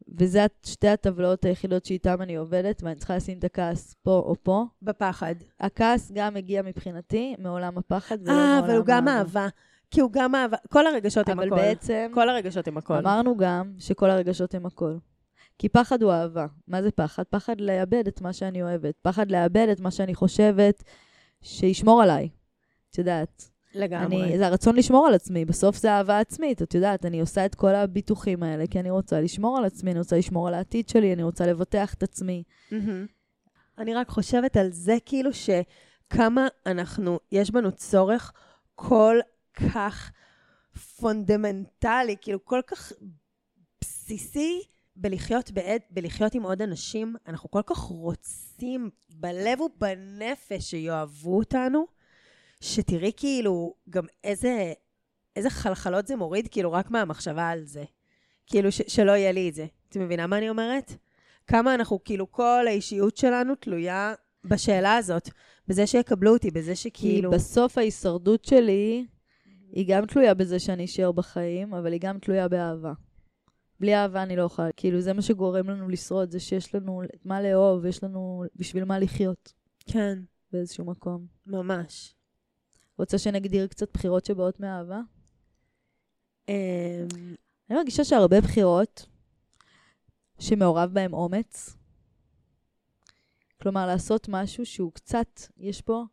[0.09, 4.65] וזה שתי הטבלאות היחידות שאיתן אני עובדת, ואני צריכה לשים את הכעס פה או פה,
[4.83, 5.35] בפחד.
[5.61, 9.09] הכעס גם מגיע מבחינתי מעולם הפחד ולא אה, מעולם אבל הוא גם.
[9.09, 9.49] אהבה.
[9.91, 10.57] כי הוא גם אהבה.
[10.71, 11.57] כל הרגשות הם אבל הכל.
[11.57, 12.95] בעצם, כל הרגשות הם הכל.
[12.95, 14.97] אמרנו גם שכל הרגשות הם הכל.
[15.59, 16.47] כי פחד הוא אהבה.
[16.69, 17.23] מה זה פחד?
[17.31, 18.95] פחד לאבד את מה שאני אוהבת.
[19.03, 20.85] פחד לאבד את מה שאני חושבת
[21.43, 22.29] שישמור עליי.
[22.91, 23.54] את יודעת.
[23.75, 24.23] לגמרי.
[24.25, 27.55] אני, זה הרצון לשמור על עצמי, בסוף זה אהבה עצמית, את יודעת, אני עושה את
[27.55, 31.13] כל הביטוחים האלה כי אני רוצה לשמור על עצמי, אני רוצה לשמור על העתיד שלי,
[31.13, 32.43] אני רוצה לבטח את עצמי.
[32.71, 33.07] מהמם.
[33.79, 38.33] אני רק חושבת על זה כאילו שכמה אנחנו, יש בנו צורך
[38.75, 39.19] כל
[39.55, 40.13] כך
[40.97, 42.93] פונדמנטלי, כאילו כל כך
[43.81, 44.63] בסיסי
[44.97, 47.17] בלחיות בעד, בלחיות עם עוד אנשים.
[47.27, 51.87] אנחנו כל כך רוצים בלב ובנפש שיאהבו אותנו,
[52.65, 54.73] שתראי כאילו גם איזה,
[55.37, 57.85] איזה חלחלות זה מוריד, כאילו רק מהמחשבה על זה.
[58.47, 59.67] כאילו ש, שלא יהיה לי את זה.
[59.89, 60.93] את מבינה מה אני אומרת?
[61.47, 65.29] כמה אנחנו, כאילו, כל האישיות שלנו תלויה בשאלה הזאת,
[65.69, 67.31] בזה שיקבלו אותי, בזה כי שכאילו...
[67.31, 69.07] בסוף ההישרדות שלי
[69.73, 72.93] היא גם תלויה בזה שאני אשאר בחיים, אבל היא גם תלויה באהבה.
[73.81, 74.73] בלי אהבה אני לא יכולה.
[74.77, 78.99] כאילו, זה מה שגורם לנו לשרוד, זה שיש לנו מה לאהוב, יש לנו בשביל מה
[78.99, 79.53] לחיות
[79.87, 80.19] כן,
[80.53, 81.27] באיזשהו מקום.
[81.47, 82.15] ממש.
[82.99, 85.01] רוצה שנגדיר קצת בחירות שבאות מאהבה?
[86.49, 86.55] אמ,
[87.71, 89.07] אני מרגישה שהרבה בחירות
[90.39, 91.77] שמעורב בהן אומץ,
[93.63, 96.05] כלומר לעשות משהו שהוא קצת, יש פה,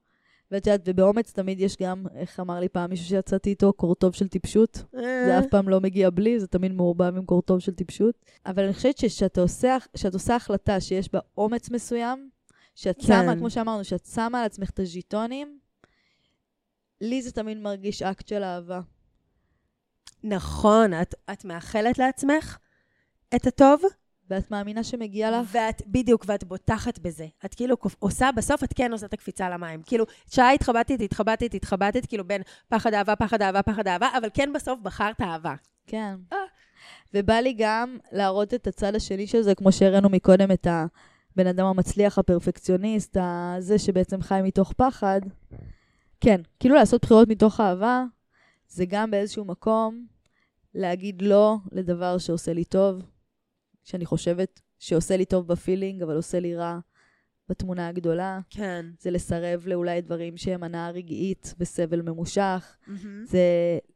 [0.52, 4.28] ואת יודעת, ובאומץ תמיד יש גם, איך אמר לי פעם מישהו שיצאתי איתו, קורטוב של
[4.28, 4.84] טיפשות.
[5.26, 8.16] זה אף פעם לא מגיע בלי, זה תמיד מעורבב עם קורטוב של טיפשות.
[8.46, 9.78] אבל אני חושבת שכשאת עושה,
[10.14, 12.30] עושה החלטה שיש בה אומץ מסוים,
[12.76, 13.08] שאת כן.
[13.08, 15.60] שמה, כמו שאמרנו, שאת שמה על עצמך את הז'יטונים,
[17.02, 18.82] לי זה תמיד מרגיש אקט של אהבה.
[20.24, 22.58] נכון, את, את מאחלת לעצמך
[23.36, 23.82] את הטוב,
[24.30, 25.48] ואת מאמינה שמגיע לך?
[25.52, 27.28] ואת, בדיוק, ואת בוטחת בזה.
[27.46, 29.82] את כאילו עושה, בסוף את כן עושה את הקפיצה למים.
[29.82, 34.54] כאילו, שעה התחבטת, התחבטת, התחבטת, כאילו בין פחד אהבה, פחד אהבה, פחד אהבה, אבל כן
[34.54, 35.56] בסוף בחרת אהבה.
[35.88, 36.16] כן.
[36.34, 36.38] אה.
[37.14, 41.66] ובא לי גם להראות את הצד השני של זה, כמו שהראינו מקודם את הבן אדם
[41.66, 45.22] המצליח, הפרפקציוניסט, הזה שבעצם חי מתוך פחד.
[46.22, 48.04] כן, כאילו לעשות בחירות מתוך אהבה,
[48.68, 50.06] זה גם באיזשהו מקום
[50.76, 53.02] להגיד לא לדבר שעושה לי טוב,
[53.84, 56.80] שאני חושבת שעושה לי טוב בפילינג, אבל עושה לי רע
[57.52, 58.40] בתמונה הגדולה.
[58.50, 58.86] כן.
[59.00, 62.76] זה לסרב לאולי דברים שהם הנאה רגעית וסבל ממושך.
[63.24, 63.40] זה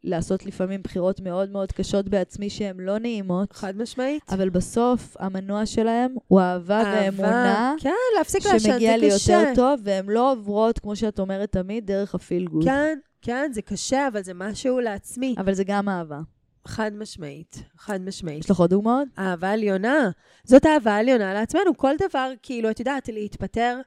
[0.03, 4.23] לעשות לפעמים בחירות מאוד מאוד קשות בעצמי שהן לא נעימות, חד משמעית.
[4.29, 9.33] אבל בסוף המנוע שלהם הוא אהבה ואמונה, כן, להפסיק לעשן, זה שמגיע לי קשה.
[9.33, 12.63] יותר טוב, והן לא עוברות, כמו שאת אומרת תמיד, דרך הפיל גוד.
[12.63, 15.35] כן, כן, זה קשה, אבל זה משהו לעצמי.
[15.37, 16.19] אבל זה גם אהבה.
[16.67, 18.43] חד משמעית, חד משמעית.
[18.43, 19.07] יש לך עוד דוגמאות?
[19.19, 20.09] אהבה עליונה.
[20.43, 21.77] זאת אהבה עליונה לעצמנו.
[21.77, 23.79] כל דבר, כאילו, את יודעת, להתפטר,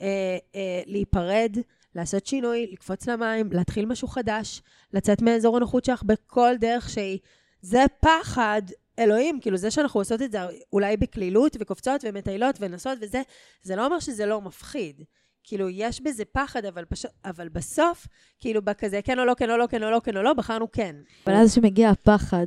[0.00, 0.06] אה,
[0.54, 1.56] אה, להיפרד,
[1.94, 7.18] לעשות שינוי, לקפוץ למים, להתחיל משהו חדש, לצאת מאזור הנוחות שלך בכל דרך שהיא.
[7.62, 8.62] זה פחד,
[8.98, 10.38] אלוהים, כאילו זה שאנחנו עושות את זה
[10.72, 13.22] אולי בקלילות וקופצות ומטיילות ונסות וזה,
[13.62, 15.02] זה לא אומר שזה לא מפחיד.
[15.44, 17.06] כאילו, יש בזה פחד, אבל, פש...
[17.24, 18.08] אבל בסוף,
[18.40, 20.72] כאילו, בכזה כן או לא, כן או לא, כן או לא, כן או לא, בחרנו
[20.72, 20.96] כן.
[21.26, 22.46] אבל אז שמגיע הפחד,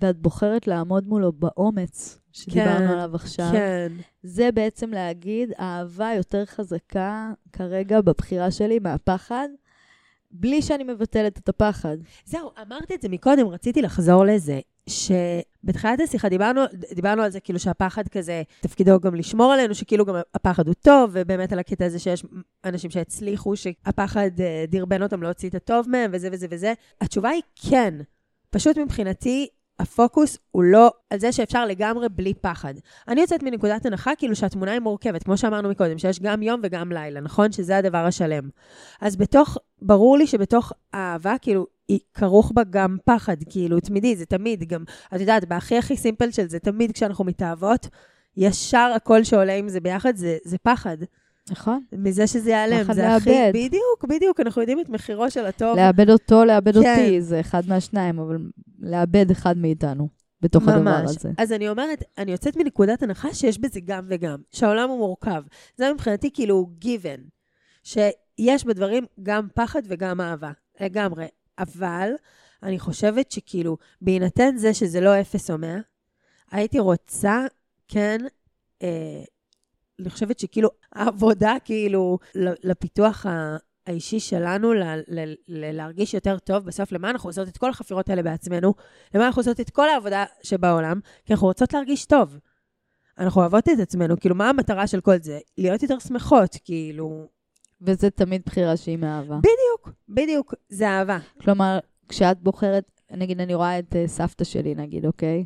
[0.00, 3.92] ואת בוחרת לעמוד מולו באומץ, שדיברנו כן, עליו עכשיו, כן.
[4.22, 9.48] זה בעצם להגיד, אהבה יותר חזקה כרגע בבחירה שלי מהפחד,
[10.30, 11.96] בלי שאני מבטלת את הפחד.
[12.24, 14.60] זהו, אמרתי את זה מקודם, רציתי לחזור לזה.
[14.86, 16.60] שבתחילת השיחה דיברנו,
[16.94, 21.10] דיברנו על זה כאילו שהפחד כזה, תפקידו גם לשמור עלינו, שכאילו גם הפחד הוא טוב,
[21.12, 22.24] ובאמת על הקטע הזה שיש
[22.64, 26.72] אנשים שהצליחו, שהפחד אה, דרבן אותם להוציא את הטוב מהם, וזה וזה וזה.
[27.00, 27.94] התשובה היא כן.
[28.50, 29.48] פשוט מבחינתי,
[29.80, 32.74] הפוקוס הוא לא על זה שאפשר לגמרי בלי פחד.
[33.08, 36.92] אני יוצאת מנקודת הנחה כאילו שהתמונה היא מורכבת, כמו שאמרנו מקודם, שיש גם יום וגם
[36.92, 37.52] לילה, נכון?
[37.52, 38.48] שזה הדבר השלם.
[39.00, 44.26] אז בתוך, ברור לי שבתוך האהבה, כאילו, היא כרוך בה גם פחד, כאילו, תמידי, זה
[44.26, 47.88] תמיד גם, את יודעת, בהכי הכי סימפל של זה, תמיד כשאנחנו מתאהבות,
[48.36, 50.96] ישר הכל שעולה עם זה ביחד, זה, זה פחד.
[51.50, 51.84] נכון.
[51.92, 53.16] מזה שזה ייעלם, זה לאבד.
[53.16, 53.50] הכי...
[53.54, 55.76] בדיוק, בדיוק, אנחנו יודעים את מחירו של הטוב.
[55.76, 56.78] לאבד אותו, לאבד כן.
[56.78, 58.36] אותי, זה אחד מהשניים, אבל
[58.78, 60.20] לאבד אחד מאיתנו.
[60.42, 60.76] בתוך ממש.
[60.76, 61.30] הדבר הזה.
[61.38, 65.42] אז אני אומרת, אני יוצאת מנקודת הנחה שיש בזה גם וגם, שהעולם הוא מורכב.
[65.76, 67.20] זה מבחינתי כאילו given,
[67.82, 70.50] שיש בדברים גם פחד וגם אהבה,
[70.80, 71.26] לגמרי.
[71.58, 72.10] אבל
[72.62, 75.78] אני חושבת שכאילו, בהינתן זה שזה לא אפס או מאה,
[76.50, 77.44] הייתי רוצה,
[77.88, 78.18] כן,
[78.82, 79.22] אה,
[80.00, 83.26] אני חושבת שכאילו, העבודה כאילו לפיתוח
[83.86, 88.10] האישי שלנו, ל- ל- ל- להרגיש יותר טוב, בסוף למה אנחנו עושות את כל החפירות
[88.10, 88.74] האלה בעצמנו?
[89.14, 91.00] למה אנחנו עושות את כל העבודה שבעולם?
[91.24, 92.38] כי אנחנו רוצות להרגיש טוב.
[93.18, 95.38] אנחנו אוהבות את עצמנו, כאילו, מה המטרה של כל זה?
[95.58, 97.28] להיות יותר שמחות, כאילו...
[97.82, 99.36] וזה תמיד בחירה שהיא מאהבה.
[99.38, 101.18] בדיוק, בדיוק, זה אהבה.
[101.40, 105.44] כלומר, כשאת בוחרת, נגיד, אני רואה את uh, סבתא שלי, נגיד, אוקיי?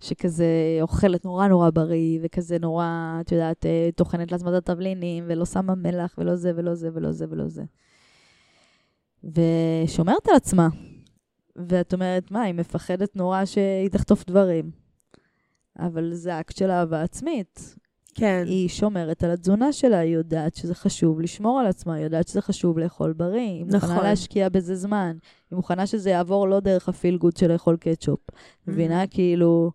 [0.00, 5.44] שכזה אוכלת נורא נורא בריא, וכזה נורא, את יודעת, אה, טוחנת לעצמה את התבלינים, ולא
[5.44, 7.64] שמה מלח, ולא זה, ולא זה, ולא זה, ולא זה.
[9.24, 10.68] ושומרת על עצמה.
[11.56, 14.70] ואת אומרת, מה, היא מפחדת נורא שהיא תחטוף דברים.
[15.78, 17.76] אבל זה אקט של אהבה עצמית.
[18.16, 18.44] כן.
[18.46, 22.42] היא שומרת על התזונה שלה, היא יודעת שזה חשוב לשמור על עצמה, היא יודעת שזה
[22.42, 24.04] חשוב לאכול בריא, היא מוכנה נכון.
[24.04, 25.16] להשקיע בזה זמן,
[25.50, 28.20] היא מוכנה שזה יעבור לא דרך ה feel good של לאכול קטשופ.
[28.30, 28.70] Mm-hmm.
[28.70, 29.06] מבינה?
[29.06, 29.70] כאילו...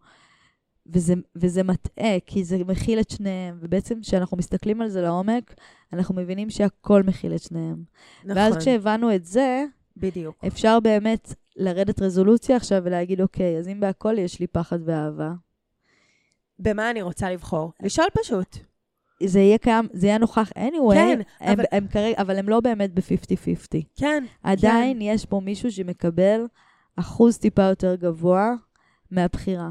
[0.93, 5.53] וזה, וזה מטעה, כי זה מכיל את שניהם, ובעצם כשאנחנו מסתכלים על זה לעומק,
[5.93, 7.83] אנחנו מבינים שהכל מכיל את שניהם.
[8.23, 8.37] נכון.
[8.37, 9.65] ואז כשהבנו את זה,
[9.97, 10.43] בדיוק.
[10.47, 15.33] אפשר באמת לרדת רזולוציה עכשיו ולהגיד, אוקיי, אז אם בהכל יש לי פחד ואהבה,
[16.61, 17.71] במה אני רוצה לבחור?
[17.83, 18.57] לשאול פשוט.
[19.23, 21.63] זה יהיה קיים, זה יהיה נוכח anyway, כן, הם, אבל...
[21.71, 23.83] הם כרגע, אבל הם לא באמת ב-50-50.
[23.95, 25.01] כן, עדיין כן.
[25.01, 26.45] יש פה מישהו שמקבל
[26.95, 28.53] אחוז טיפה יותר גבוה
[29.11, 29.69] מהבחירה.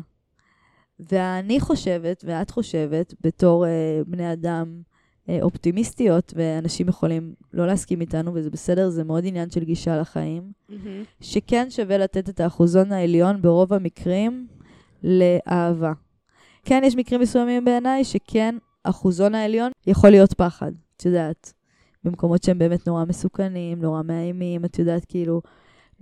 [1.01, 4.83] ואני חושבת, ואת חושבת, בתור אה, בני אדם
[5.29, 10.53] אה, אופטימיסטיות, ואנשים יכולים לא להסכים איתנו, וזה בסדר, זה מאוד עניין של גישה לחיים,
[10.71, 10.75] mm-hmm.
[11.21, 14.47] שכן שווה לתת את האחוזון העליון ברוב המקרים
[15.03, 15.93] לאהבה.
[16.65, 21.53] כן, יש מקרים מסוימים בעיניי שכן, אחוזון העליון יכול להיות פחד, את יודעת.
[22.05, 25.43] במקומות שהם באמת נורא מסוכנים, נורא מאיימים, את יודעת, כאילו,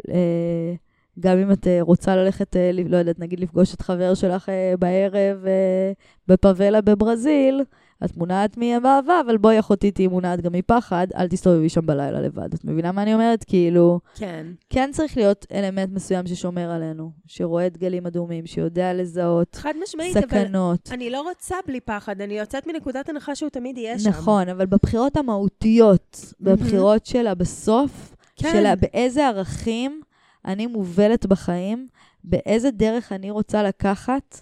[0.09, 0.75] אה,
[1.21, 4.75] גם אם את אה, רוצה ללכת, אה, לא יודעת, נגיד לפגוש את חבר שלך אה,
[4.79, 5.93] בערב אה,
[6.29, 7.65] בפאבלה בברזיל,
[8.05, 12.55] את מונעת מאהבה, אבל בואי אחותי תהיי מונעת גם מפחד, אל תסתובבי שם בלילה לבד.
[12.55, 13.45] את מבינה מה אני אומרת?
[13.45, 14.01] כאילו...
[14.15, 14.47] כן.
[14.71, 20.89] כן צריך להיות אלמנט מסוים ששומר עלינו, שרואה דגלים אדומים, שיודע לזהות חד משמעית, סכנות.
[20.89, 24.09] אבל אני לא רוצה בלי פחד, אני יוצאת מנקודת הנחה שהוא תמיד יהיה שם.
[24.09, 28.53] נכון, אבל בבחירות המהותיות, בבחירות שלה בסוף, כן.
[28.53, 30.01] שלה באיזה ערכים
[30.45, 31.89] אני מובלת בחיים,
[32.25, 34.41] באיזה דרך אני רוצה לקחת,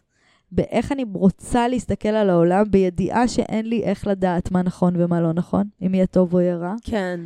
[0.57, 5.33] באיך אני רוצה להסתכל על העולם, בידיעה שאין לי איך לדעת מה נכון ומה לא
[5.33, 6.75] נכון, אם יהיה טוב או יהיה רע.
[6.85, 7.21] כן.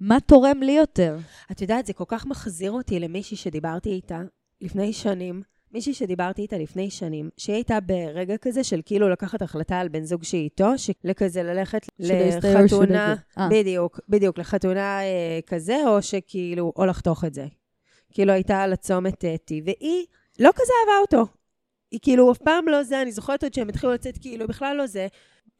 [0.00, 1.16] מה תורם לי יותר?
[1.52, 4.20] את יודעת, זה כל כך מחזיר אותי למישהי שדיברתי איתה
[4.60, 9.80] לפני שנים, מישהי שדיברתי איתה לפני שנים, שהיא הייתה ברגע כזה של כאילו לקחת החלטה
[9.80, 10.70] על בן זוג שהיא איתו,
[11.04, 13.48] לכזה ללכת לחתונה, אה.
[13.50, 17.46] בדיוק, בדיוק, לחתונה אה, כזה, או שכאילו, או לחתוך את זה.
[18.10, 20.06] כאילו הייתה על הצומת T, והיא
[20.38, 21.35] לא כזה אהבה אותו.
[21.90, 24.86] היא כאילו אף פעם לא זה, אני זוכרת עוד שהם התחילו לצאת כאילו בכלל לא
[24.86, 25.06] זה.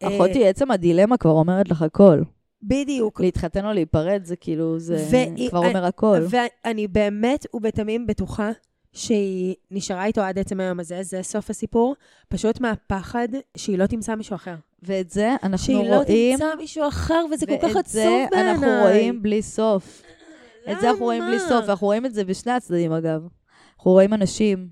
[0.03, 2.23] אחותי, אה, עצם הדילמה כבר אומרת לך הכל.
[2.63, 3.21] בדיוק.
[3.21, 6.19] להתחתן או להיפרד זה כאילו, זה כבר אומר הכל.
[6.31, 8.51] ואני באמת ובתמים בטוחה
[8.93, 11.95] שהיא נשארה איתו עד עצם היום הזה, זה סוף הסיפור,
[12.29, 14.55] פשוט מהפחד שהיא לא תמצא מישהו אחר.
[14.83, 16.05] ואת זה אנחנו שהיא רואים...
[16.07, 18.23] שהיא לא תמצא מישהו אחר, וזה כל כך עצוב בעיניי.
[18.25, 20.03] ואת זה אנחנו רואים בלי סוף.
[20.73, 23.23] את זה אנחנו רואים בלי סוף, ואנחנו רואים את זה בשני הצדדים, אגב.
[23.77, 24.69] אנחנו רואים אנשים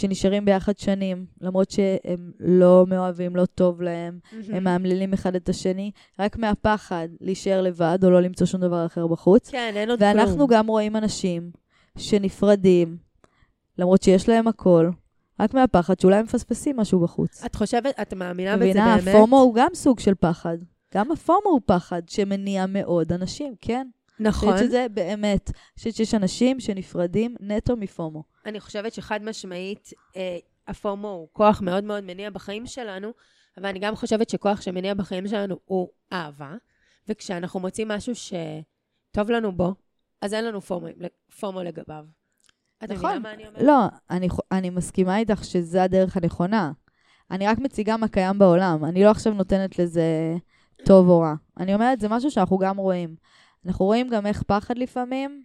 [0.00, 4.18] שנשארים ביחד שנים, למרות שהם לא מאוהבים, לא טוב להם,
[4.52, 9.06] הם מאמללים אחד את השני, רק מהפחד להישאר לבד או לא למצוא שום דבר אחר
[9.06, 9.50] בחוץ.
[9.50, 10.48] כן, אין עוד ואנחנו כלום.
[10.50, 11.50] גם רואים אנשים
[11.98, 12.96] שנפרדים,
[13.78, 14.90] למרות שיש להם הכל,
[15.40, 17.44] רק מהפחד שאולי הם מפספסים משהו בחוץ.
[17.44, 18.96] את חושבת, את מאמינה בזה מבינה?
[18.96, 19.14] באמת?
[19.14, 20.58] הפומו הוא גם סוג של פחד.
[20.94, 23.88] גם הפומו הוא פחד שמניע מאוד אנשים, כן?
[24.20, 24.52] אני נכון.
[24.52, 25.50] חושבת שזה באמת.
[25.50, 28.33] אני חושבת שיש אנשים שנפרדים נטו מפומו.
[28.46, 33.12] אני חושבת שחד משמעית, אה, הפומו הוא כוח מאוד מאוד מניע בחיים שלנו,
[33.58, 36.54] אבל אני גם חושבת שכוח שמניע בחיים שלנו הוא אהבה,
[37.08, 39.74] וכשאנחנו מוצאים משהו שטוב לנו בו,
[40.22, 40.86] אז אין לנו פומו,
[41.40, 42.04] פומו לגביו.
[42.84, 43.10] את נכון.
[43.10, 43.62] מבינה מה אני אומרת?
[43.62, 46.72] לא, אני, אני מסכימה איתך שזה הדרך הנכונה.
[47.30, 48.84] אני רק מציגה מה קיים בעולם.
[48.84, 50.36] אני לא עכשיו נותנת לזה
[50.84, 51.34] טוב או רע.
[51.60, 53.16] אני אומרת, זה משהו שאנחנו גם רואים.
[53.66, 55.42] אנחנו רואים גם איך פחד לפעמים,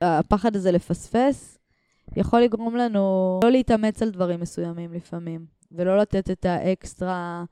[0.00, 1.58] הפחד הזה לפספס,
[2.16, 7.44] יכול לגרום לנו לא להתאמץ על דברים מסוימים לפעמים, ולא לתת את האקסטרה...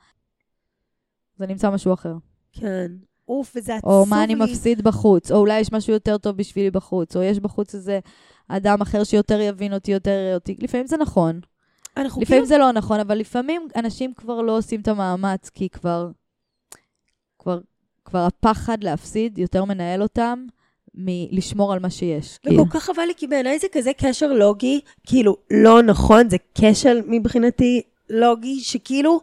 [1.37, 2.15] זה נמצא משהו אחר.
[2.53, 2.93] כן.
[3.29, 4.45] אוף, וזה עצוב או מה אני לי.
[4.45, 8.01] מפסיד בחוץ, או אולי יש משהו יותר טוב בשבילי בחוץ, או יש בחוץ איזה
[8.49, 10.57] אדם אחר שיותר יבין אותי, יותר יראה אותי.
[10.59, 11.41] לפעמים זה נכון,
[11.97, 12.47] לפעמים כאילו...
[12.47, 16.11] זה לא נכון, אבל לפעמים אנשים כבר לא עושים את המאמץ, כי כבר,
[17.39, 17.61] כבר,
[18.05, 20.47] כבר הפחד להפסיד יותר מנהל אותם
[20.95, 22.39] מלשמור על מה שיש.
[22.39, 22.63] כאילו.
[22.63, 27.03] וכל כך חבל לי, כי בעיניי זה כזה כשל לוגי, כאילו, לא נכון, זה כשל
[27.07, 29.21] מבחינתי לוגי, שכאילו,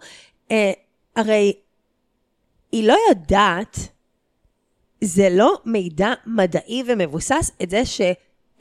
[0.51, 0.71] אה,
[1.15, 1.53] הרי
[2.71, 3.77] היא לא יודעת,
[5.01, 8.01] זה לא מידע מדעי ומבוסס את זה ש...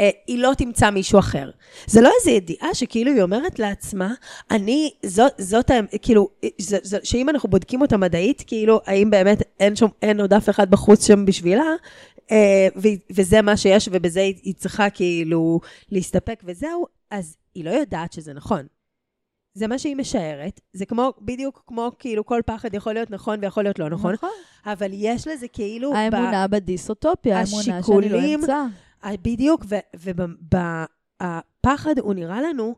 [0.00, 1.50] אה, היא לא תמצא מישהו אחר.
[1.86, 4.14] זה לא איזו ידיעה שכאילו היא אומרת לעצמה,
[4.50, 5.70] אני, זאת, זאת,
[6.02, 10.32] כאילו, זה, זה, שאם אנחנו בודקים אותה מדעית, כאילו, האם באמת אין שם, אין עוד
[10.32, 11.74] אף אחד בחוץ שם בשבילה, אה,
[13.10, 15.60] וזה מה שיש, ובזה היא, צריכה כאילו
[15.90, 18.66] להסתפק וזהו, אז היא לא יודעת שזה נכון.
[19.54, 23.62] זה מה שהיא משערת, זה כמו, בדיוק כמו כאילו כל פחד יכול להיות נכון ויכול
[23.62, 24.14] להיות לא נכון,
[24.66, 25.92] אבל יש לזה כאילו...
[25.92, 28.64] ב- האמונה בדיסאוטופיה, האמונה שאני לא אמצא.
[29.04, 29.64] אה, בדיוק,
[31.20, 32.74] והפחד הוא נראה לנו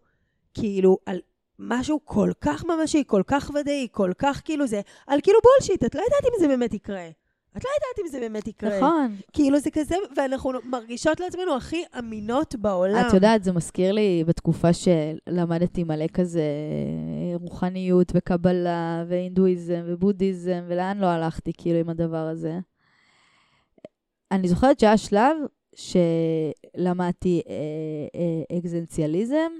[0.54, 1.18] כאילו על
[1.58, 5.94] משהו כל כך ממשי, כל כך ודאי, כל כך כאילו זה, על כאילו בולשיט, את
[5.94, 7.08] לא יודעת אם זה באמת יקרה.
[7.58, 8.76] את לא יודעת אם זה באמת יקרה.
[8.76, 9.14] נכון.
[9.32, 13.06] כאילו זה כזה, ואנחנו מרגישות לעצמנו הכי אמינות בעולם.
[13.08, 16.42] את יודעת, זה מזכיר לי בתקופה שלמדתי מלא כזה
[17.34, 22.58] רוחניות וקבלה והינדואיזם ובודהיזם, ולאן לא הלכתי כאילו עם הדבר הזה.
[24.32, 25.36] אני זוכרת שהיה שלב
[25.74, 27.54] שלמדתי אה,
[28.14, 29.50] אה, אקזנציאליזם,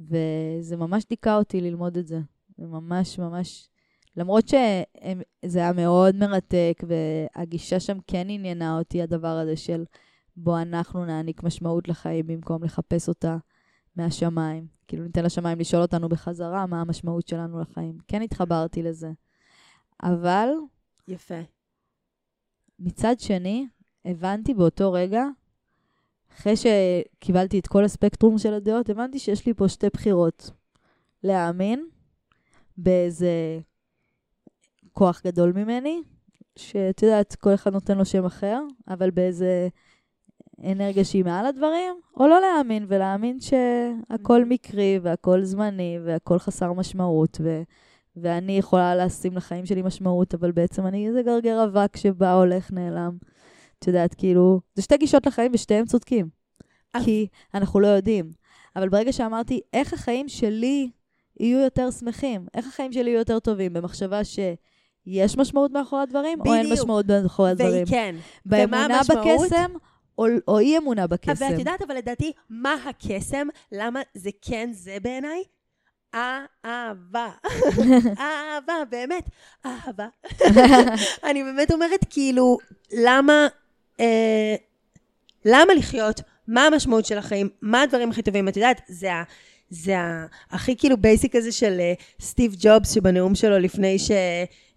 [0.00, 2.18] וזה ממש דיכא אותי ללמוד את זה.
[2.58, 3.68] זה ממש ממש...
[4.16, 9.84] למרות שזה היה מאוד מרתק, והגישה שם כן עניינה אותי, הדבר הזה של
[10.36, 13.36] בוא אנחנו נעניק משמעות לחיים במקום לחפש אותה
[13.96, 14.66] מהשמיים.
[14.88, 17.98] כאילו ניתן לשמיים לשאול אותנו בחזרה מה המשמעות שלנו לחיים.
[18.08, 19.10] כן התחברתי לזה.
[20.02, 20.48] אבל
[21.08, 21.40] יפה.
[22.78, 23.66] מצד שני,
[24.04, 25.24] הבנתי באותו רגע,
[26.32, 30.50] אחרי שקיבלתי את כל הספקטרום של הדעות, הבנתי שיש לי פה שתי בחירות.
[31.22, 31.88] להאמין
[32.76, 33.60] באיזה
[34.92, 36.02] כוח גדול ממני,
[36.56, 39.68] שאת יודעת, כל אחד נותן לו שם אחר, אבל באיזה
[40.64, 47.40] אנרגיה שהיא מעל הדברים, או לא להאמין, ולהאמין שהכל מקרי, והכל זמני, והכל חסר משמעות,
[47.44, 47.62] ו...
[48.16, 53.16] ואני יכולה לשים לחיים שלי משמעות, אבל בעצם אני איזה גרגר אבק שבא, הולך, נעלם.
[53.78, 56.28] את יודעת, כאילו, זה שתי גישות לחיים ושתיהם צודקים.
[57.04, 58.30] כי אנחנו לא יודעים.
[58.76, 60.90] אבל ברגע שאמרתי, איך החיים שלי
[61.40, 62.46] יהיו יותר שמחים?
[62.54, 63.72] איך החיים שלי יהיו יותר טובים?
[63.72, 64.24] במחשבה
[65.04, 66.78] שיש משמעות מאחורי הדברים, או אין בדיוק.
[66.78, 67.72] משמעות מאחורי הדברים?
[67.72, 68.14] והיא כן.
[68.46, 69.00] באמונה?
[69.08, 69.72] בקסם,
[70.18, 71.44] או, או אי אמונה בקסם?
[71.44, 73.46] ואת יודעת, אבל לדעתי, מה הקסם?
[73.72, 75.42] למה זה כן זה בעיניי?
[76.14, 77.28] אהבה.
[78.24, 79.28] אהבה, באמת.
[79.66, 80.06] אהבה.
[81.30, 82.58] אני באמת אומרת, כאילו,
[82.92, 83.46] למה,
[84.00, 84.54] אה,
[85.44, 86.20] למה לחיות?
[86.48, 87.48] מה המשמעות של החיים?
[87.62, 88.48] מה הדברים הכי טובים?
[88.48, 89.22] את יודעת, זה ה...
[89.70, 89.96] זה
[90.50, 94.10] הכי כאילו basic הזה של אה, סטיב ג'ובס, שבנאום שלו לפני ש...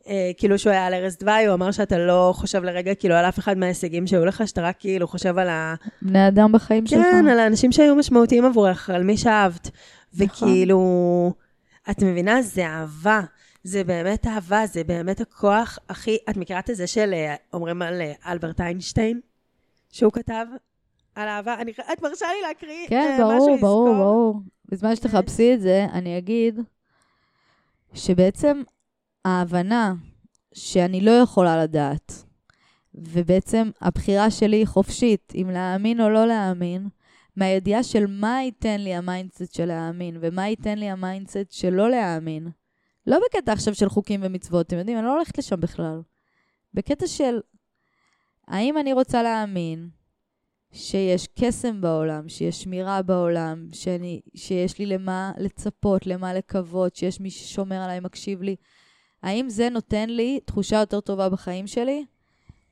[0.07, 3.25] אה, כאילו שהוא היה על ערש דווי, הוא אמר שאתה לא חושב לרגע כאילו על
[3.25, 5.75] אף אחד מההישגים שהיו לך, שאתה רק כאילו חושב על ה...
[6.01, 7.01] בני אדם בחיים שלך.
[7.11, 9.69] כן, על האנשים שהיו משמעותיים עבורך, על מי שאהבת.
[10.13, 10.27] נכון.
[10.27, 11.33] וכאילו,
[11.89, 12.41] את מבינה?
[12.41, 13.21] זה אהבה.
[13.63, 16.17] זה באמת אהבה, זה באמת הכוח הכי...
[16.29, 19.19] את מכירה את זה של, אה, אומרים על אה, אלברט איינשטיין,
[19.91, 20.45] שהוא כתב
[21.15, 21.53] על אהבה?
[21.53, 23.85] אני, את מרשה לי להקריא כן, אה, משהו ברור, לזכור?
[23.85, 24.41] ברור, ברור.
[24.69, 26.59] בזמן שתחפשי את זה, אני אגיד
[27.93, 28.61] שבעצם
[29.25, 29.93] ההבנה
[30.53, 32.23] שאני לא יכולה לדעת,
[32.93, 36.87] ובעצם הבחירה שלי היא חופשית, אם להאמין או לא להאמין,
[37.35, 41.69] מהידיעה של מה ייתן לי ה mindset של להאמין, ומה ייתן לי ה mindset של
[41.69, 42.47] לא להאמין.
[43.07, 46.01] לא בקטע עכשיו של חוקים ומצוות, אתם יודעים, אני לא הולכת לשם בכלל.
[46.73, 47.39] בקטע של,
[48.47, 49.89] האם אני רוצה להאמין
[50.71, 57.31] שיש קסם בעולם, שיש שמירה בעולם, שאני, שיש לי למה לצפות, למה לקוות, שיש מי
[57.31, 58.55] ששומר עליי, מקשיב לי?
[59.23, 62.05] האם זה נותן לי תחושה יותר טובה בחיים שלי?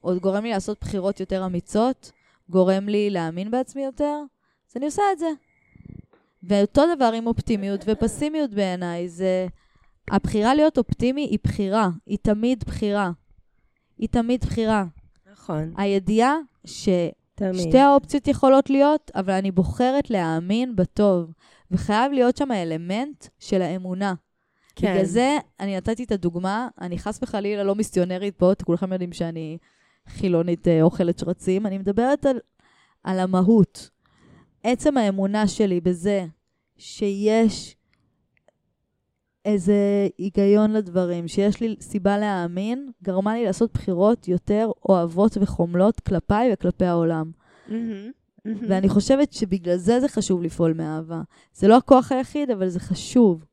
[0.04, 2.12] או גורם לי לעשות בחירות יותר אמיצות?
[2.50, 4.18] גורם לי להאמין בעצמי יותר?
[4.72, 5.30] אז אני עושה את זה.
[6.44, 9.48] ואותו דבר עם אופטימיות ופסימיות בעיניי, זה...
[10.12, 13.12] הבחירה להיות אופטימי היא בחירה, היא תמיד בחירה.
[13.98, 14.86] היא תמיד בחירה.
[15.32, 15.74] נכון.
[15.78, 17.76] הידיעה ששתי תמיד.
[17.76, 21.32] האופציות יכולות להיות, אבל אני בוחרת להאמין בטוב.
[21.72, 24.14] וחייב להיות שם האלמנט של האמונה.
[24.76, 24.94] כן.
[24.94, 29.58] בגלל זה אני נתתי את הדוגמה, אני חס וחלילה לא מיסיונרית פה, כולכם יודעים שאני
[30.08, 32.40] חילונית אה, אוכלת שרצים, אני מדברת על,
[33.04, 33.90] על המהות.
[34.64, 36.26] עצם האמונה שלי בזה
[36.78, 37.76] שיש
[39.46, 46.54] איזה היגיון לדברים, שיש לי סיבה להאמין, גרמה לי לעשות בחירות יותר אוהבות וחומלות כלפיי
[46.54, 47.32] וכלפי העולם.
[47.68, 48.12] מהמם,
[48.46, 48.60] מהמם.
[48.70, 51.22] ואני חושבת שבגלל זה זה חשוב לפעול מאהבה.
[51.54, 53.46] זה לא הכוח היחיד, אבל זה חשוב.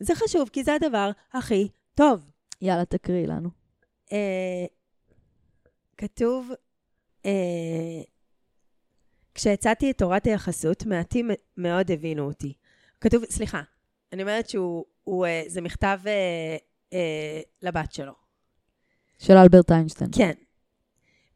[0.00, 2.30] זה חשוב, כי זה הדבר הכי טוב.
[2.60, 3.50] יאללה, תקריאי לנו.
[4.12, 4.66] אה,
[5.96, 6.50] כתוב,
[7.26, 8.02] אה,
[9.34, 12.52] כשהצעתי את תורת היחסות, מעטים מאוד הבינו אותי.
[13.00, 13.62] כתוב, סליחה,
[14.12, 16.56] אני אומרת שהוא, הוא, אה, זה מכתב אה,
[16.92, 18.12] אה, לבת שלו.
[19.18, 20.10] של אלברט איינשטיין.
[20.16, 20.32] כן.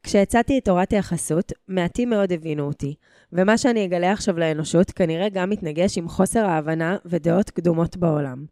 [0.05, 2.95] כשהצעתי את תורת היחסות, מעטים מאוד הבינו אותי,
[3.33, 8.45] ומה שאני אגלה עכשיו לאנושות כנראה גם מתנגש עם חוסר ההבנה ודעות קדומות בעולם.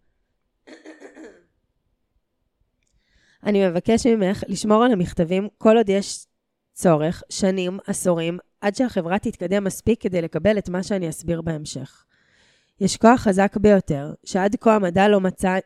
[3.46, 6.26] אני מבקש ממך לשמור על המכתבים כל עוד יש
[6.72, 12.04] צורך, שנים, עשורים, עד שהחברה תתקדם מספיק כדי לקבל את מה שאני אסביר בהמשך.
[12.80, 15.58] יש כוח חזק ביותר, שעד כה המדע לא מצא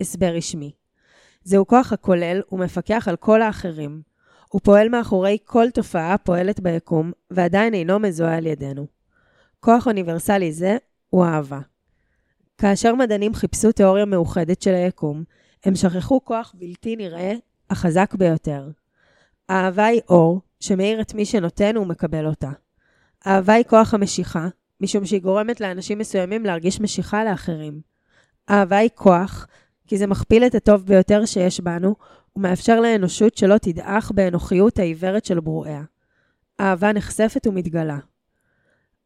[0.00, 0.72] הסבר רשמי.
[1.44, 4.11] זהו כוח הכולל ומפקח על כל האחרים.
[4.52, 8.86] הוא פועל מאחורי כל תופעה הפועלת ביקום, ועדיין אינו מזוהה על ידינו.
[9.60, 10.76] כוח אוניברסלי זה
[11.10, 11.60] הוא אהבה.
[12.58, 15.24] כאשר מדענים חיפשו תיאוריה מאוחדת של היקום,
[15.64, 17.32] הם שכחו כוח בלתי נראה,
[17.70, 18.70] החזק ביותר.
[19.50, 22.50] אהבה היא אור, שמאיר את מי שנותן ומקבל אותה.
[23.26, 24.48] אהבה היא כוח המשיכה,
[24.80, 27.80] משום שהיא גורמת לאנשים מסוימים להרגיש משיכה לאחרים.
[28.50, 29.46] אהבה היא כוח,
[29.86, 31.94] כי זה מכפיל את הטוב ביותר שיש בנו,
[32.36, 35.82] ומאפשר לאנושות שלא תדעך באנוכיות העיוורת של ברואיה.
[36.60, 37.98] אהבה נחשפת ומתגלה.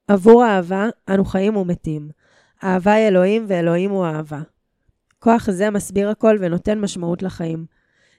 [0.09, 2.11] עבור אהבה אנו חיים ומתים.
[2.65, 4.41] אהבה היא אלוהים ואלוהים הוא אהבה.
[5.19, 7.67] כוח זה מסביר הכל ונותן משמעות לחיים.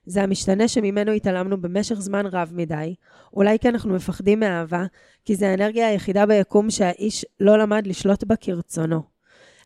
[0.05, 2.95] זה המשתנה שממנו התעלמנו במשך זמן רב מדי,
[3.33, 4.85] אולי כי אנחנו מפחדים מאהבה,
[5.25, 9.03] כי זה האנרגיה היחידה ביקום שהאיש לא למד לשלוט בה כרצונו.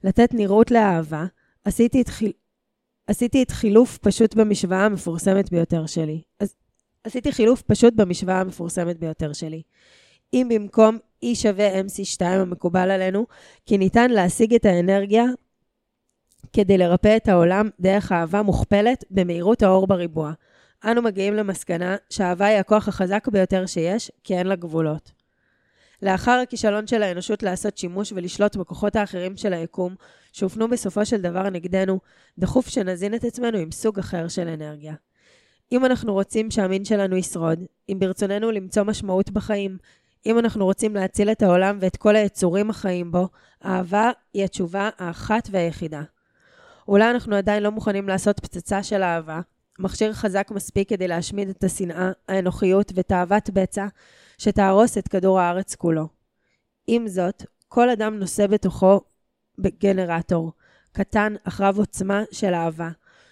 [0.04, 1.26] לתת נראות לאהבה,
[1.66, 2.32] עשיתי את, חיל...
[3.12, 6.22] עשיתי את חילוף פשוט במשוואה המפורסמת ביותר שלי.
[6.40, 6.56] אז
[7.04, 9.62] עשיתי חילוף פשוט במשוואה המפורסמת ביותר שלי.
[10.34, 13.26] אם במקום E שווה MC2 המקובל עלינו,
[13.66, 15.26] כי ניתן להשיג את האנרגיה
[16.54, 20.32] כדי לרפא את העולם דרך אהבה מוכפלת במהירות האור בריבוע.
[20.86, 25.12] אנו מגיעים למסקנה שהאהבה היא הכוח החזק ביותר שיש, כי אין לה גבולות.
[26.02, 29.96] לאחר הכישלון של האנושות לעשות שימוש ולשלוט בכוחות האחרים של היקום,
[30.32, 32.00] שהופנו בסופו של דבר נגדנו,
[32.38, 34.94] דחוף שנזין את עצמנו עם סוג אחר של אנרגיה.
[35.72, 39.78] אם אנחנו רוצים שהמין שלנו ישרוד, אם ברצוננו למצוא משמעות בחיים,
[40.26, 43.28] אם אנחנו רוצים להציל את העולם ואת כל היצורים החיים בו,
[43.66, 46.02] אהבה היא התשובה האחת והיחידה.
[46.88, 49.42] אולי אנחנו עדיין לא מוכנים לעשות פצצה של אהבה,
[49.80, 53.88] מכשיר חזק מספיק כדי להשמיד את השנאה, האנוכיות ותאוות בצע,
[54.38, 56.08] שתהרוס את כדור הארץ כולו.
[56.88, 59.02] עם זאת, כל אדם נושא בתוכו
[59.70, 60.52] גנרטור,
[60.92, 62.90] קטן אך רב עוצמה של אהבה,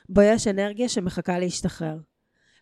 [0.09, 1.97] בו יש אנרגיה שמחכה להשתחרר.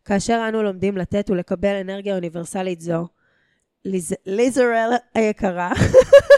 [0.06, 3.08] כאשר אנו לומדים לתת ולקבל אנרגיה אוניברסלית זו,
[3.86, 4.14] ליז...
[4.26, 5.72] ליזרל היקרה,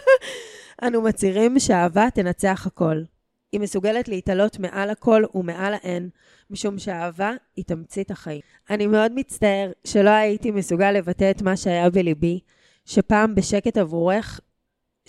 [0.83, 3.03] אנו מצהירים שהאהבה תנצח הכל.
[3.51, 6.09] היא מסוגלת להתעלות מעל הכל ומעל האין,
[6.49, 8.41] משום שהאהבה היא תמצית החיים.
[8.69, 12.39] אני מאוד מצטער שלא הייתי מסוגל לבטא את מה שהיה בליבי,
[12.85, 14.39] שפעם בשקט עבורך,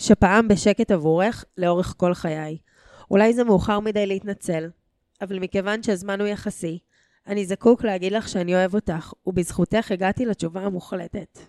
[0.01, 2.57] שפעם בשקט עבורך לאורך כל חיי.
[3.11, 4.69] אולי זה מאוחר מדי להתנצל,
[5.21, 6.79] אבל מכיוון שהזמן הוא יחסי,
[7.27, 11.39] אני זקוק להגיד לך שאני אוהב אותך, ובזכותך הגעתי לתשובה המוחלטת.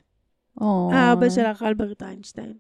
[0.92, 2.54] האבא שלך אלברט איינשטיין.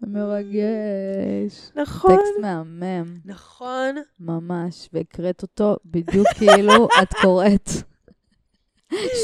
[0.00, 1.70] מרגש.
[1.76, 2.16] נכון.
[2.16, 3.96] טקסט מהמם, נכון.
[4.20, 7.70] ממש, והקראת אותו בדיוק כאילו את קוראת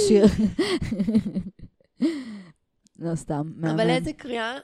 [0.09, 0.27] שיר.
[3.05, 3.81] לא סתם, מהמם.
[3.81, 4.59] אבל איזה קריאה אה,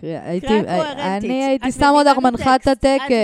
[0.00, 1.24] קריאה- הייתי- קוהרנטית.
[1.30, 2.82] אני הייתי את שם אותך את מנחת הטקס.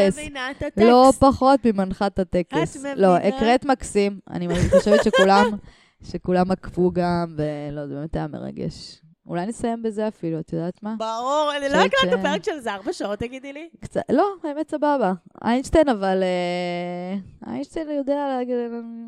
[0.09, 0.79] את מבינה את הטקסט.
[0.79, 2.77] לא פחות ממנחת הטקס.
[2.77, 3.37] את לא, מבינה?
[3.37, 4.19] הקראת מקסים.
[4.31, 5.45] אני חושבת שכולם,
[6.11, 8.99] שכולם עקבו גם, ולא, זה באמת היה מרגש.
[9.27, 10.95] אולי נסיים בזה אפילו, את יודעת מה?
[10.99, 13.69] ברור, אני לא חושבת הקלטנו ש- פרק של זה ארבע שעות, תגידי לי.
[13.81, 15.13] קצת, לא, האמת סבבה.
[15.45, 16.23] איינשטיין, אבל...
[16.23, 18.57] אה, איינשטיין יודע להגיד...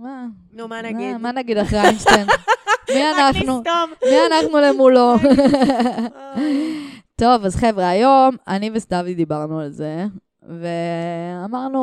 [0.02, 0.24] מה?
[0.52, 1.16] נו, מה נגיד?
[1.16, 2.26] מה נגיד אחרי איינשטיין?
[2.94, 3.62] מי אנחנו?
[4.04, 5.14] מי אנחנו למולו?
[7.16, 10.06] טוב, אז חבר'ה, היום אני וסתיוי דיברנו על זה,
[10.42, 11.80] ואמרנו,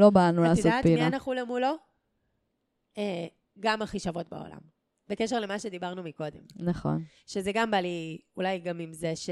[0.00, 1.06] לא באנו את לעשות יודעת מי פינה.
[1.06, 1.68] אנחנו למולו?
[2.98, 3.26] אה,
[3.60, 4.58] גם הכי שוות בעולם.
[5.08, 6.40] בקשר למה שדיברנו מקודם.
[6.56, 7.02] נכון.
[7.26, 9.30] שזה גם בא לי, אולי גם עם זה ש...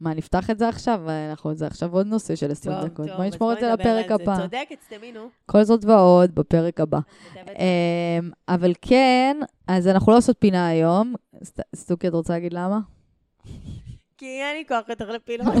[0.00, 1.00] מה, נפתח את זה עכשיו?
[1.30, 3.06] אנחנו, זה עכשיו עוד נושא של 20 טוב, דקות.
[3.06, 4.10] טוב, בואי נשמור את זה לפרק.
[4.10, 4.36] הבא.
[4.36, 5.28] צודקת, סתמינו.
[5.46, 6.98] כל זאת ועוד בפרק הבא.
[7.36, 11.14] אמ, אבל כן, אז אנחנו לא עושות פינה היום.
[11.74, 12.78] סטוקי, את רוצה להגיד למה?
[14.18, 15.10] כי אין לי כוח יותר
[15.44, 15.54] כוח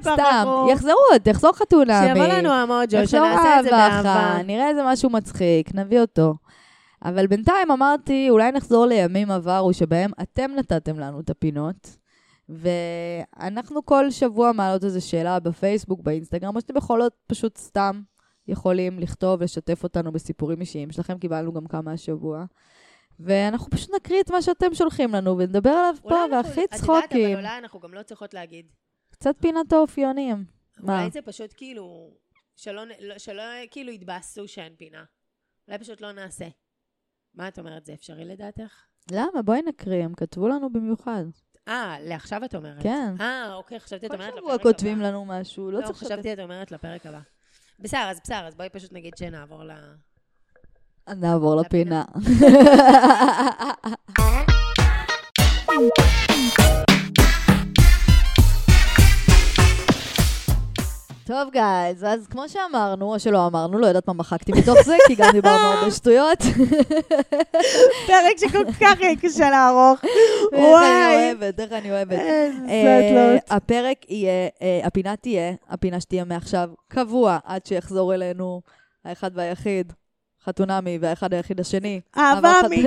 [0.00, 0.46] סתם.
[0.72, 1.94] יחזרו תחזור חתונמי.
[2.08, 4.42] שיבוא לנו המוג'ו, שנעשה את זה באהבה.
[4.44, 6.34] נראה איזה משהו מצחיק, נביא אותו.
[7.04, 11.96] אבל בינתיים אמרתי, אולי נחזור לימים עברו שבהם אתם נתתם לנו את הפינות,
[12.48, 18.00] ואנחנו כל שבוע מעלות איזו שאלה בפייסבוק, באינסטגרם, או שאתם יכולות פשוט סתם
[18.48, 22.44] יכולים לכתוב, לשתף אותנו בסיפורים אישיים שלכם, קיבלנו גם כמה השבוע.
[23.20, 26.80] ואנחנו פשוט נקריא את מה שאתם שולחים לנו, ונדבר עליו פה, אנחנו- והכי את יודעת,
[26.80, 27.32] צחוקים.
[27.32, 28.66] אבל אולי אנחנו גם לא צריכות להגיד.
[29.10, 30.44] קצת פינת האופיונים.
[30.78, 30.98] מה?
[31.00, 32.10] אולי זה פשוט כאילו,
[32.56, 35.04] שלא לא- שלא כאילו יתבאסו שאין פינה.
[35.68, 36.48] אולי פשוט לא נעשה.
[37.34, 38.84] מה את אומרת, זה אפשרי לדעתך?
[39.10, 39.42] למה?
[39.42, 41.24] בואי נקריא, הם כתבו לנו במיוחד.
[41.68, 42.82] אה, לעכשיו את אומרת.
[42.82, 43.14] כן.
[43.20, 44.62] אה, אוקיי, חשבתי את כל אומרת לפרק שבוע הבא.
[44.62, 47.20] כותבים לנו משהו, לא לא, צריך חשבתי את אומרת לפרק הבא.
[47.78, 49.70] בסדר, אז בסדר, אז בואי פשוט נגיד שנעבור ל...
[51.16, 52.02] נעבור לפינה.
[61.26, 65.14] טוב, גייז, אז כמו שאמרנו, או שלא אמרנו, לא יודעת מה מחקתי מתוך זה, כי
[65.14, 66.38] גם דיברנו הרבה שטויות.
[68.06, 70.00] פרק שכל כך יהיה קשה לערוך.
[70.04, 70.12] איך
[70.52, 71.32] אני וואי.
[71.32, 72.12] אוהבת, איך אני אוהבת.
[72.12, 73.56] איזה אה, סטלות.
[73.56, 78.60] הפרק יהיה, אה, הפינה תהיה, הפינה שתהיה מעכשיו קבוע עד שיחזור אלינו
[79.04, 79.92] האחד והיחיד,
[80.48, 82.00] חתונמי, והאחד היחיד השני.
[82.18, 82.86] אהבה מי...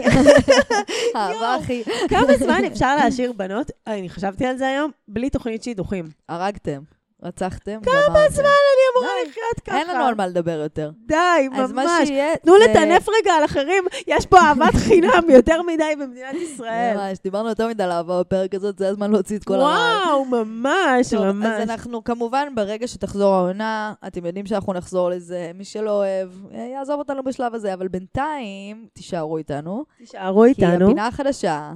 [1.16, 1.84] אהבה הכי...
[2.10, 6.10] כמה זמן אפשר להשאיר בנות, אני חשבתי על זה היום, בלי תוכנית שידוכים.
[6.30, 6.82] הרגתם,
[7.24, 9.10] רצחתם, כמה זמן אני אמורה.
[9.28, 9.78] לחיות ככה?
[9.78, 10.92] אין לנו על מה לדבר יותר.
[11.06, 11.16] די,
[11.56, 12.08] אז מה ממש.
[12.08, 12.38] שיהיה...
[12.38, 16.98] תנו לטנף רגע על אחרים, יש פה אהבת חינם יותר מדי במדינת ישראל.
[16.98, 20.06] ממש, דיברנו יותר מדי על אהבה בפרק הזאת, זה הזמן להוציא את כל הרעל.
[20.06, 21.46] וואו, ממש, ממש.
[21.46, 25.52] אז אנחנו כמובן, ברגע שתחזור העונה, אתם יודעים שאנחנו נחזור לזה.
[25.56, 29.86] מי שלא אוהב, אה, יעזוב אותנו בשלב הזה, אבל בינתיים, תישארו איתנו.
[29.98, 30.86] תישארו כי איתנו.
[30.86, 31.74] הפינה החדשה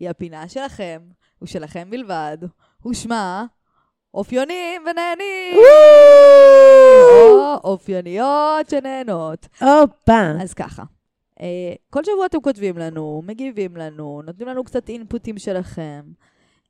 [0.00, 1.00] היא הפינה שלכם,
[1.42, 2.38] ושלכם בלבד,
[2.86, 3.46] ושמה
[4.14, 5.58] אופיונים ונהנים.
[7.12, 9.48] או אופייניות שנהנות.
[9.60, 10.32] הופה.
[10.42, 10.82] אז ככה,
[11.40, 16.00] אה, כל שבוע אתם כותבים לנו, מגיבים לנו, נותנים לנו קצת אינפוטים שלכם.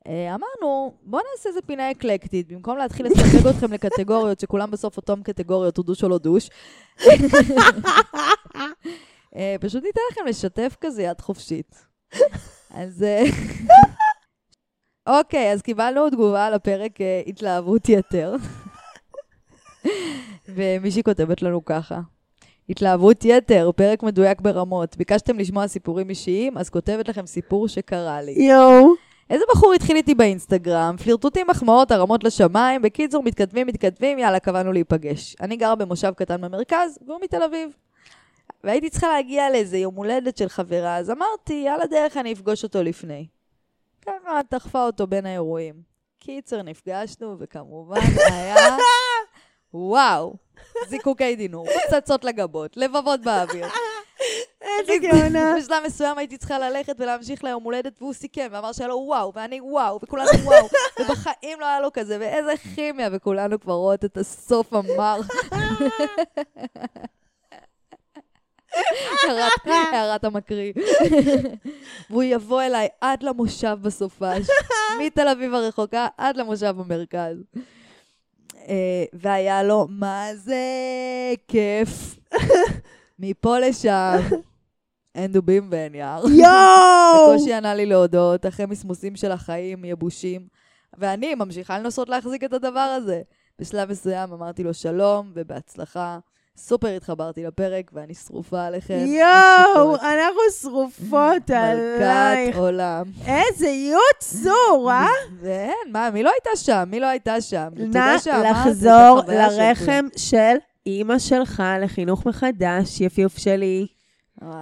[0.07, 5.23] אה, אמרנו, בואו נעשה איזה פינה אקלקטית, במקום להתחיל לספק אתכם לקטגוריות שכולם בסוף אותם
[5.23, 6.51] קטגוריות, הוא דוש או לא דוש.
[9.37, 11.87] אה, פשוט ניתן לכם לשתף כזה יד חופשית.
[12.71, 13.05] אז...
[15.07, 18.37] אוקיי, אז קיבלנו תגובה על הפרק אה, התלהבות יתר.
[20.49, 22.01] ומישהי כותבת לנו ככה.
[22.69, 24.97] התלהבות יתר, פרק מדויק ברמות.
[24.97, 28.33] ביקשתם לשמוע סיפורים אישיים, אז כותבת לכם סיפור שקרה לי.
[28.33, 28.95] יואו.
[29.31, 35.37] איזה בחור התחיל איתי באינסטגרם, פלירטוטים, מחמאות, הרמות לשמיים, בקיצור, מתכתבים, מתכתבים, יאללה, קבענו להיפגש.
[35.41, 37.71] אני גרה במושב קטן במרכז, והוא מתל אביב.
[38.65, 42.83] והייתי צריכה להגיע לאיזה יום הולדת של חברה, אז אמרתי, על הדרך אני אפגוש אותו
[42.83, 43.27] לפני.
[44.07, 45.75] ככה דחפה אותו בין האירועים.
[46.19, 48.01] קיצר, נפגשנו, וכמובן
[48.33, 48.77] היה...
[49.75, 50.35] וואו,
[50.89, 53.67] זיקוקי דינור, פצצות לגבות, לבבות באוויר.
[54.61, 55.55] איזה גאונה.
[55.59, 59.61] בשלב מסוים הייתי צריכה ללכת ולהמשיך ליום הולדת, והוא סיכם ואמר שהיה לו וואו, ואני
[59.61, 60.69] וואו, וכולנו וואו,
[61.01, 65.21] ובחיים לא היה לו כזה, ואיזה כימיה, וכולנו כבר רואות את הסוף המר.
[69.93, 70.73] הערת- המקריא.
[72.11, 74.47] והוא יבוא אליי עד למושב בסופש,
[75.01, 77.37] מתל אביב הרחוקה עד למושב במרכז.
[78.69, 80.57] אה, והיה לו, מה זה
[81.49, 82.19] כיף.
[83.19, 84.19] מפה לשם,
[85.15, 86.23] אין דובים ואין יער.
[86.29, 87.35] יואו!
[87.37, 90.47] בקושי ענה לי להודות, אחרי מסמוסים של החיים, יבושים.
[90.99, 93.23] ואני ממשיכה לנסות להחזיק את הדבר הזה.
[93.59, 96.19] בשלב מסוים אמרתי לו שלום ובהצלחה,
[96.57, 99.05] סופר התחברתי לפרק, ואני שרופה עליכם.
[99.07, 102.47] יואו, אנחנו שרופות עלייך.
[102.47, 103.05] מלכת עולם.
[103.27, 105.07] איזה יוצור, אה?
[105.41, 106.85] ואין, מה, מי לא הייתה שם?
[106.87, 107.69] מי לא הייתה שם?
[107.77, 109.21] נא לחזור.
[109.29, 113.87] לרחם של אימא שלך לחינוך מחדש, יפיוף שלי.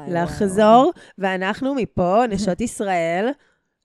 [0.09, 3.29] לחזור, ואנחנו מפה, נשות ישראל,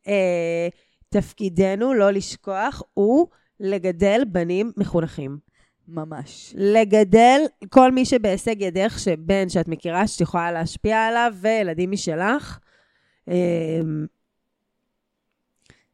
[0.07, 0.67] אה,
[1.09, 3.27] תפקידנו לא לשכוח הוא
[3.59, 5.44] לגדל בנים מחונכים.
[5.87, 6.53] ממש.
[6.57, 12.59] לגדל כל מי שבהישג ידך, שבן שאת מכירה, שאת יכולה להשפיע עליו, וילדים משלך.
[13.29, 13.79] אה,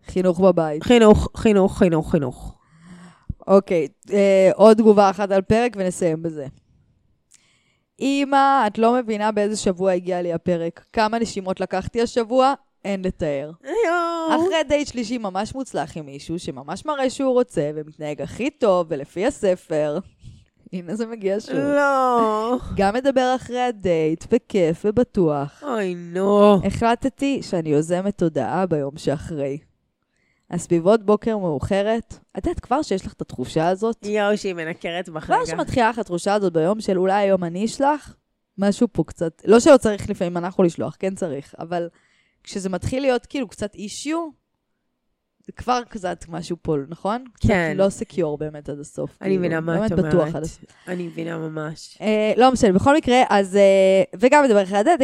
[0.05, 0.83] חינוך בבית.
[0.83, 2.57] חינוך, חינוך, חינוך, חינוך.
[3.47, 6.47] אוקיי, אה, עוד תגובה אחת על פרק ונסיים בזה.
[7.99, 10.85] אמא, את לא מבינה באיזה שבוע הגיע לי הפרק.
[10.93, 12.53] כמה נשימות לקחתי השבוע?
[12.85, 13.51] אין לתאר.
[13.63, 14.35] יואו.
[14.35, 19.25] אחרי דייט שלישי ממש מוצלח עם מישהו שממש מראה שהוא רוצה ומתנהג הכי טוב ולפי
[19.25, 19.99] הספר.
[20.73, 21.55] הנה זה מגיע שוב.
[21.55, 22.57] לא.
[22.75, 25.63] גם מדבר אחרי הדייט, בכיף ובטוח.
[25.63, 26.59] אוי, נו.
[26.67, 29.57] החלטתי שאני יוזמת תודעה ביום שאחרי.
[30.51, 34.05] הסביבות בוקר מאוחרת, את יודעת כבר שיש לך את התחושה הזאת?
[34.05, 35.45] יואו, שהיא מנקרת בך כבר.
[35.45, 38.15] שמתחילה לך התחושה הזאת ביום של אולי היום אני אשלח,
[38.57, 41.89] משהו פה קצת, לא שלא צריך לפעמים אנחנו לשלוח, כן צריך, אבל
[42.43, 44.27] כשזה מתחיל להיות כאילו קצת אישיו,
[45.45, 47.25] זה כבר קצת משהו פה, נכון?
[47.39, 47.73] כן.
[47.73, 49.09] קצת לא סקיור באמת עד הסוף.
[49.21, 50.43] אני כאילו, מבינה מה את באמת בטוח עד אומרת.
[50.43, 50.63] הסוף.
[50.87, 51.97] אני מבינה ממש.
[52.01, 53.55] אה, לא משנה, בכל מקרה, אז...
[53.55, 54.99] אה, וגם מדבר אחרי הדלת,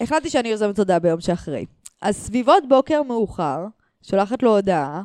[0.00, 1.66] החלטתי שאני יוזמת הודעה ביום שאחרי.
[2.02, 3.66] אז סביבות בוקר מאוחר,
[4.02, 5.02] שולחת לו הודעה,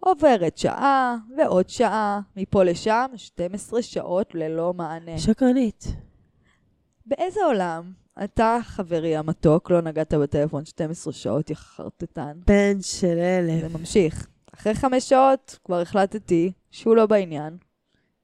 [0.00, 5.18] עוברת שעה ועוד שעה, מפה לשם, 12 שעות ללא מענה.
[5.18, 5.84] שקרנית.
[7.06, 7.92] באיזה עולם
[8.24, 12.32] אתה, חברי המתוק, לא נגעת בטלפון 12 שעות, יא חרטטן?
[12.46, 13.60] בן של אלף.
[13.60, 14.26] זה ממשיך.
[14.54, 17.56] אחרי חמש שעות כבר החלטתי שהוא לא בעניין,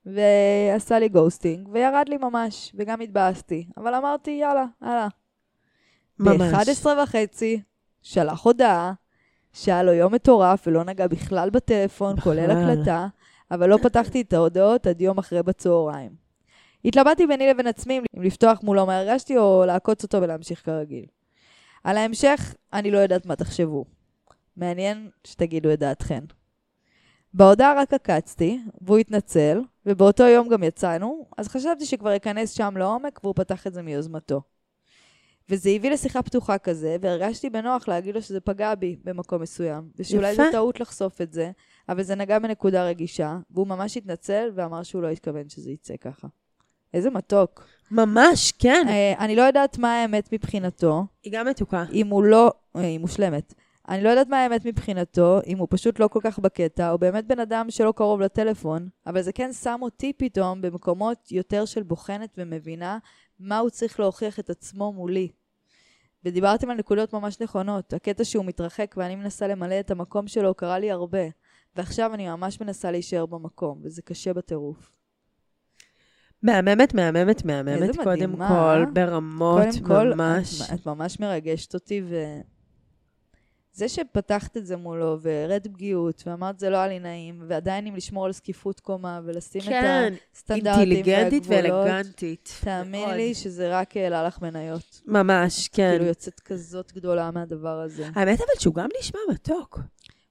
[0.06, 3.66] ועשה לי ghosting, וירד לי ממש, וגם התבאסתי.
[3.76, 5.08] אבל אמרתי, יאללה, הלאה.
[6.18, 6.68] ממש.
[6.84, 7.60] ב-11 וחצי
[8.02, 8.92] שלח הודעה
[9.52, 12.70] שהיה לו יום מטורף ולא נגע בכלל בטלפון, כולל בכלל.
[12.70, 13.06] הקלטה,
[13.50, 16.29] אבל לא פתחתי את ההודעות עד יום אחרי בצהריים.
[16.84, 21.04] התלבטתי ביני לבין עצמי אם לפתוח מולו מה הרגשתי או לעקוץ אותו ולהמשיך כרגיל.
[21.84, 23.84] על ההמשך, אני לא יודעת מה תחשבו.
[24.56, 26.24] מעניין שתגידו את דעתכן.
[27.34, 33.20] בהודעה רק עקצתי, והוא התנצל, ובאותו יום גם יצאנו, אז חשבתי שכבר אכנס שם לעומק,
[33.22, 34.42] והוא פתח את זה מיוזמתו.
[35.48, 40.34] וזה הביא לשיחה פתוחה כזה, והרגשתי בנוח להגיד לו שזה פגע בי במקום מסוים, ושאולי.
[40.34, 41.50] זו טעות לחשוף את זה,
[41.88, 46.28] אבל זה נגע בנקודה רגישה, והוא ממש התנצל ואמר שהוא לא התכוון שזה יצא ככה.
[46.94, 47.66] איזה מתוק.
[47.90, 48.86] ממש, כן.
[48.88, 51.84] אה, אני לא יודעת מה האמת מבחינתו, היא גם מתוקה.
[51.92, 52.52] אם הוא לא...
[52.76, 53.54] אה, היא מושלמת.
[53.88, 57.26] אני לא יודעת מה האמת מבחינתו, אם הוא פשוט לא כל כך בקטע, או באמת
[57.26, 62.34] בן אדם שלא קרוב לטלפון, אבל זה כן שם אותי פתאום במקומות יותר של בוחנת
[62.38, 62.98] ומבינה
[63.40, 65.28] מה הוא צריך להוכיח את עצמו מולי.
[66.24, 67.92] ודיברתם על נקודות ממש נכונות.
[67.92, 71.22] הקטע שהוא מתרחק ואני מנסה למלא את המקום שלו קרה לי הרבה.
[71.76, 74.90] ועכשיו אני ממש מנסה להישאר במקום, וזה קשה בטירוף.
[76.42, 78.92] מהממת, מהממת, מהממת, קודם מדהימה, כל, אה?
[78.92, 80.60] ברמות קודם כל, ממש.
[80.60, 82.40] את, את ממש מרגשת אותי, ו...
[83.72, 87.96] זה שפתחת את זה מולו, והראית פגיעות, ואמרת זה לא היה לי נעים, ועדיין עם
[87.96, 92.54] לשמור על זקיפות קומה, ולשים כן, את הסטנדרטים אינטליגנטית והגבולות, ואלגנטית.
[92.64, 93.14] תאמין מאוד.
[93.14, 95.00] לי שזה רק העלה לך מניות.
[95.06, 95.90] ממש, כן.
[95.90, 98.08] כאילו יוצאת כזאת גדולה מהדבר הזה.
[98.14, 99.80] האמת אבל שהוא גם נשמע מתוק.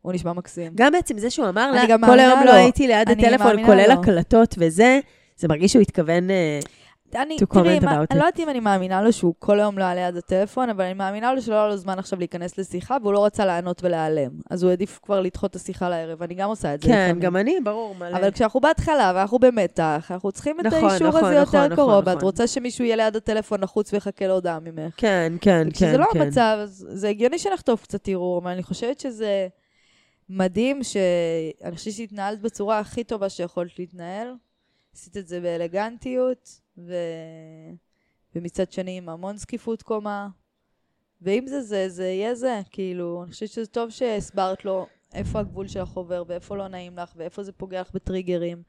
[0.01, 0.71] הוא נשמע מקסים.
[0.75, 2.39] גם בעצם זה שהוא אמר לה, כל היום.
[2.45, 3.91] לא הייתי ליד הטלפון, כולל.
[3.91, 4.99] הקלטות וזה,
[5.39, 6.31] זה מרגיש שהוא התכוון...
[6.31, 6.59] אה,
[7.15, 8.25] אני, to תראי, comment מה, about אני לא.
[8.25, 11.33] יודעת אם אני מאמינה לו שהוא כל היום לא היה ליד הטלפון, אבל אני מאמינה
[11.33, 14.31] לו שלא היה לו זמן עכשיו להיכנס לשיחה, והוא לא רצה לענות ולהיעלם.
[14.49, 17.19] אז הוא העדיף כבר לדחות את השיחה לערב, אני גם עושה את זה כן, לפעמים.
[17.19, 18.17] גם אני, ברור, מלא.
[18.17, 21.89] אבל כשאנחנו בהתחלה ואנחנו במתח, אנחנו צריכים את נכון, האישור נכון, הזה יותר נכון, קרוב,
[21.89, 22.21] נכון, ואת נכון.
[22.21, 24.93] רוצה שמישהו יהיה ליד הטלפון לחוץ ויחכה להודעה ממך.
[24.97, 26.21] כן, כן, כן, כשזה לא כן.
[26.21, 29.47] המצב, זה הגיוני שנחטוף קצת ערעור, אבל אני חושבת שזה
[30.29, 34.27] מדהים שאני חושבת שהתנהלת בצורה הכי טובה שיכולת להתנהל.
[34.99, 36.93] עשית את זה באלגנטיות, ו...
[38.35, 40.27] ומצד שני עם המון זקיפות קומה.
[41.21, 42.61] ואם זה זה, זה יהיה זה.
[42.71, 47.13] כאילו, אני חושבת שזה טוב שהסברת לו איפה הגבול שלך עובר, ואיפה לא נעים לך,
[47.15, 48.63] ואיפה זה פוגע לך בטריגרים.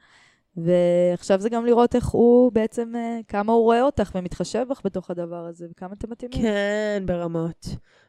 [0.56, 5.10] ועכשיו זה גם לראות איך הוא בעצם, אה, כמה הוא רואה אותך ומתחשב בך בתוך
[5.10, 6.42] הדבר הזה, וכמה אתם מתאימים.
[6.42, 7.66] כן, ברמות.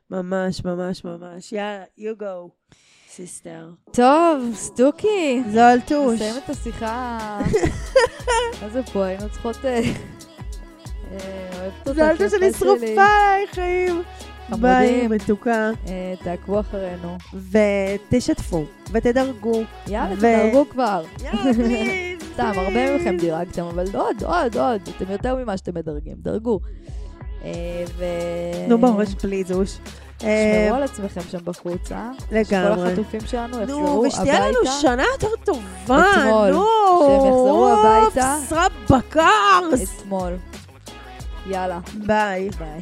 [0.10, 1.52] ממש, ממש, ממש.
[1.52, 2.50] יאללה, you go,
[3.16, 3.70] סיסטר.
[3.92, 5.44] טוב, סטוקי.
[5.52, 6.16] זול טוש.
[6.16, 7.40] נסיים את השיחה.
[8.62, 9.06] מה זה פה?
[9.06, 9.58] היינו צריכות...
[9.66, 12.54] אוהבת אותך, זול טוש, אני.
[12.54, 14.02] שרופה עליי, חיים.
[14.50, 15.72] ביי, מתוקה.
[15.88, 17.18] אה, תעקבו אחרינו.
[17.52, 19.64] ותשתפו, ותדרגו.
[19.88, 21.04] יאללה, תדרגו כבר.
[21.24, 22.22] יאללה, פליז.
[22.34, 24.82] סתם, הרבה מכם דירגתם, אבל עוד, עוד, עוד.
[24.98, 26.60] אתם יותר ממה שאתם מדרגים, דרגו.
[27.44, 28.06] אה, ו...
[28.68, 29.78] נו בראש, פליזוש.
[29.78, 32.10] אה, תשמרו על עצמכם שם בחוץ, אה?
[32.32, 32.46] לגמרי.
[32.46, 34.72] שכל החטופים שלנו נו, יחזרו ושתהיה לנו הביתה.
[34.82, 36.66] שנה יותר טובה, אתמול, נו.
[37.00, 38.36] שהם יחזרו הביתה.
[38.36, 38.54] אופס,
[38.92, 40.00] רבקרס.
[40.02, 40.34] אתמול.
[41.48, 42.50] יאללה, ביי.
[42.60, 42.82] ביי.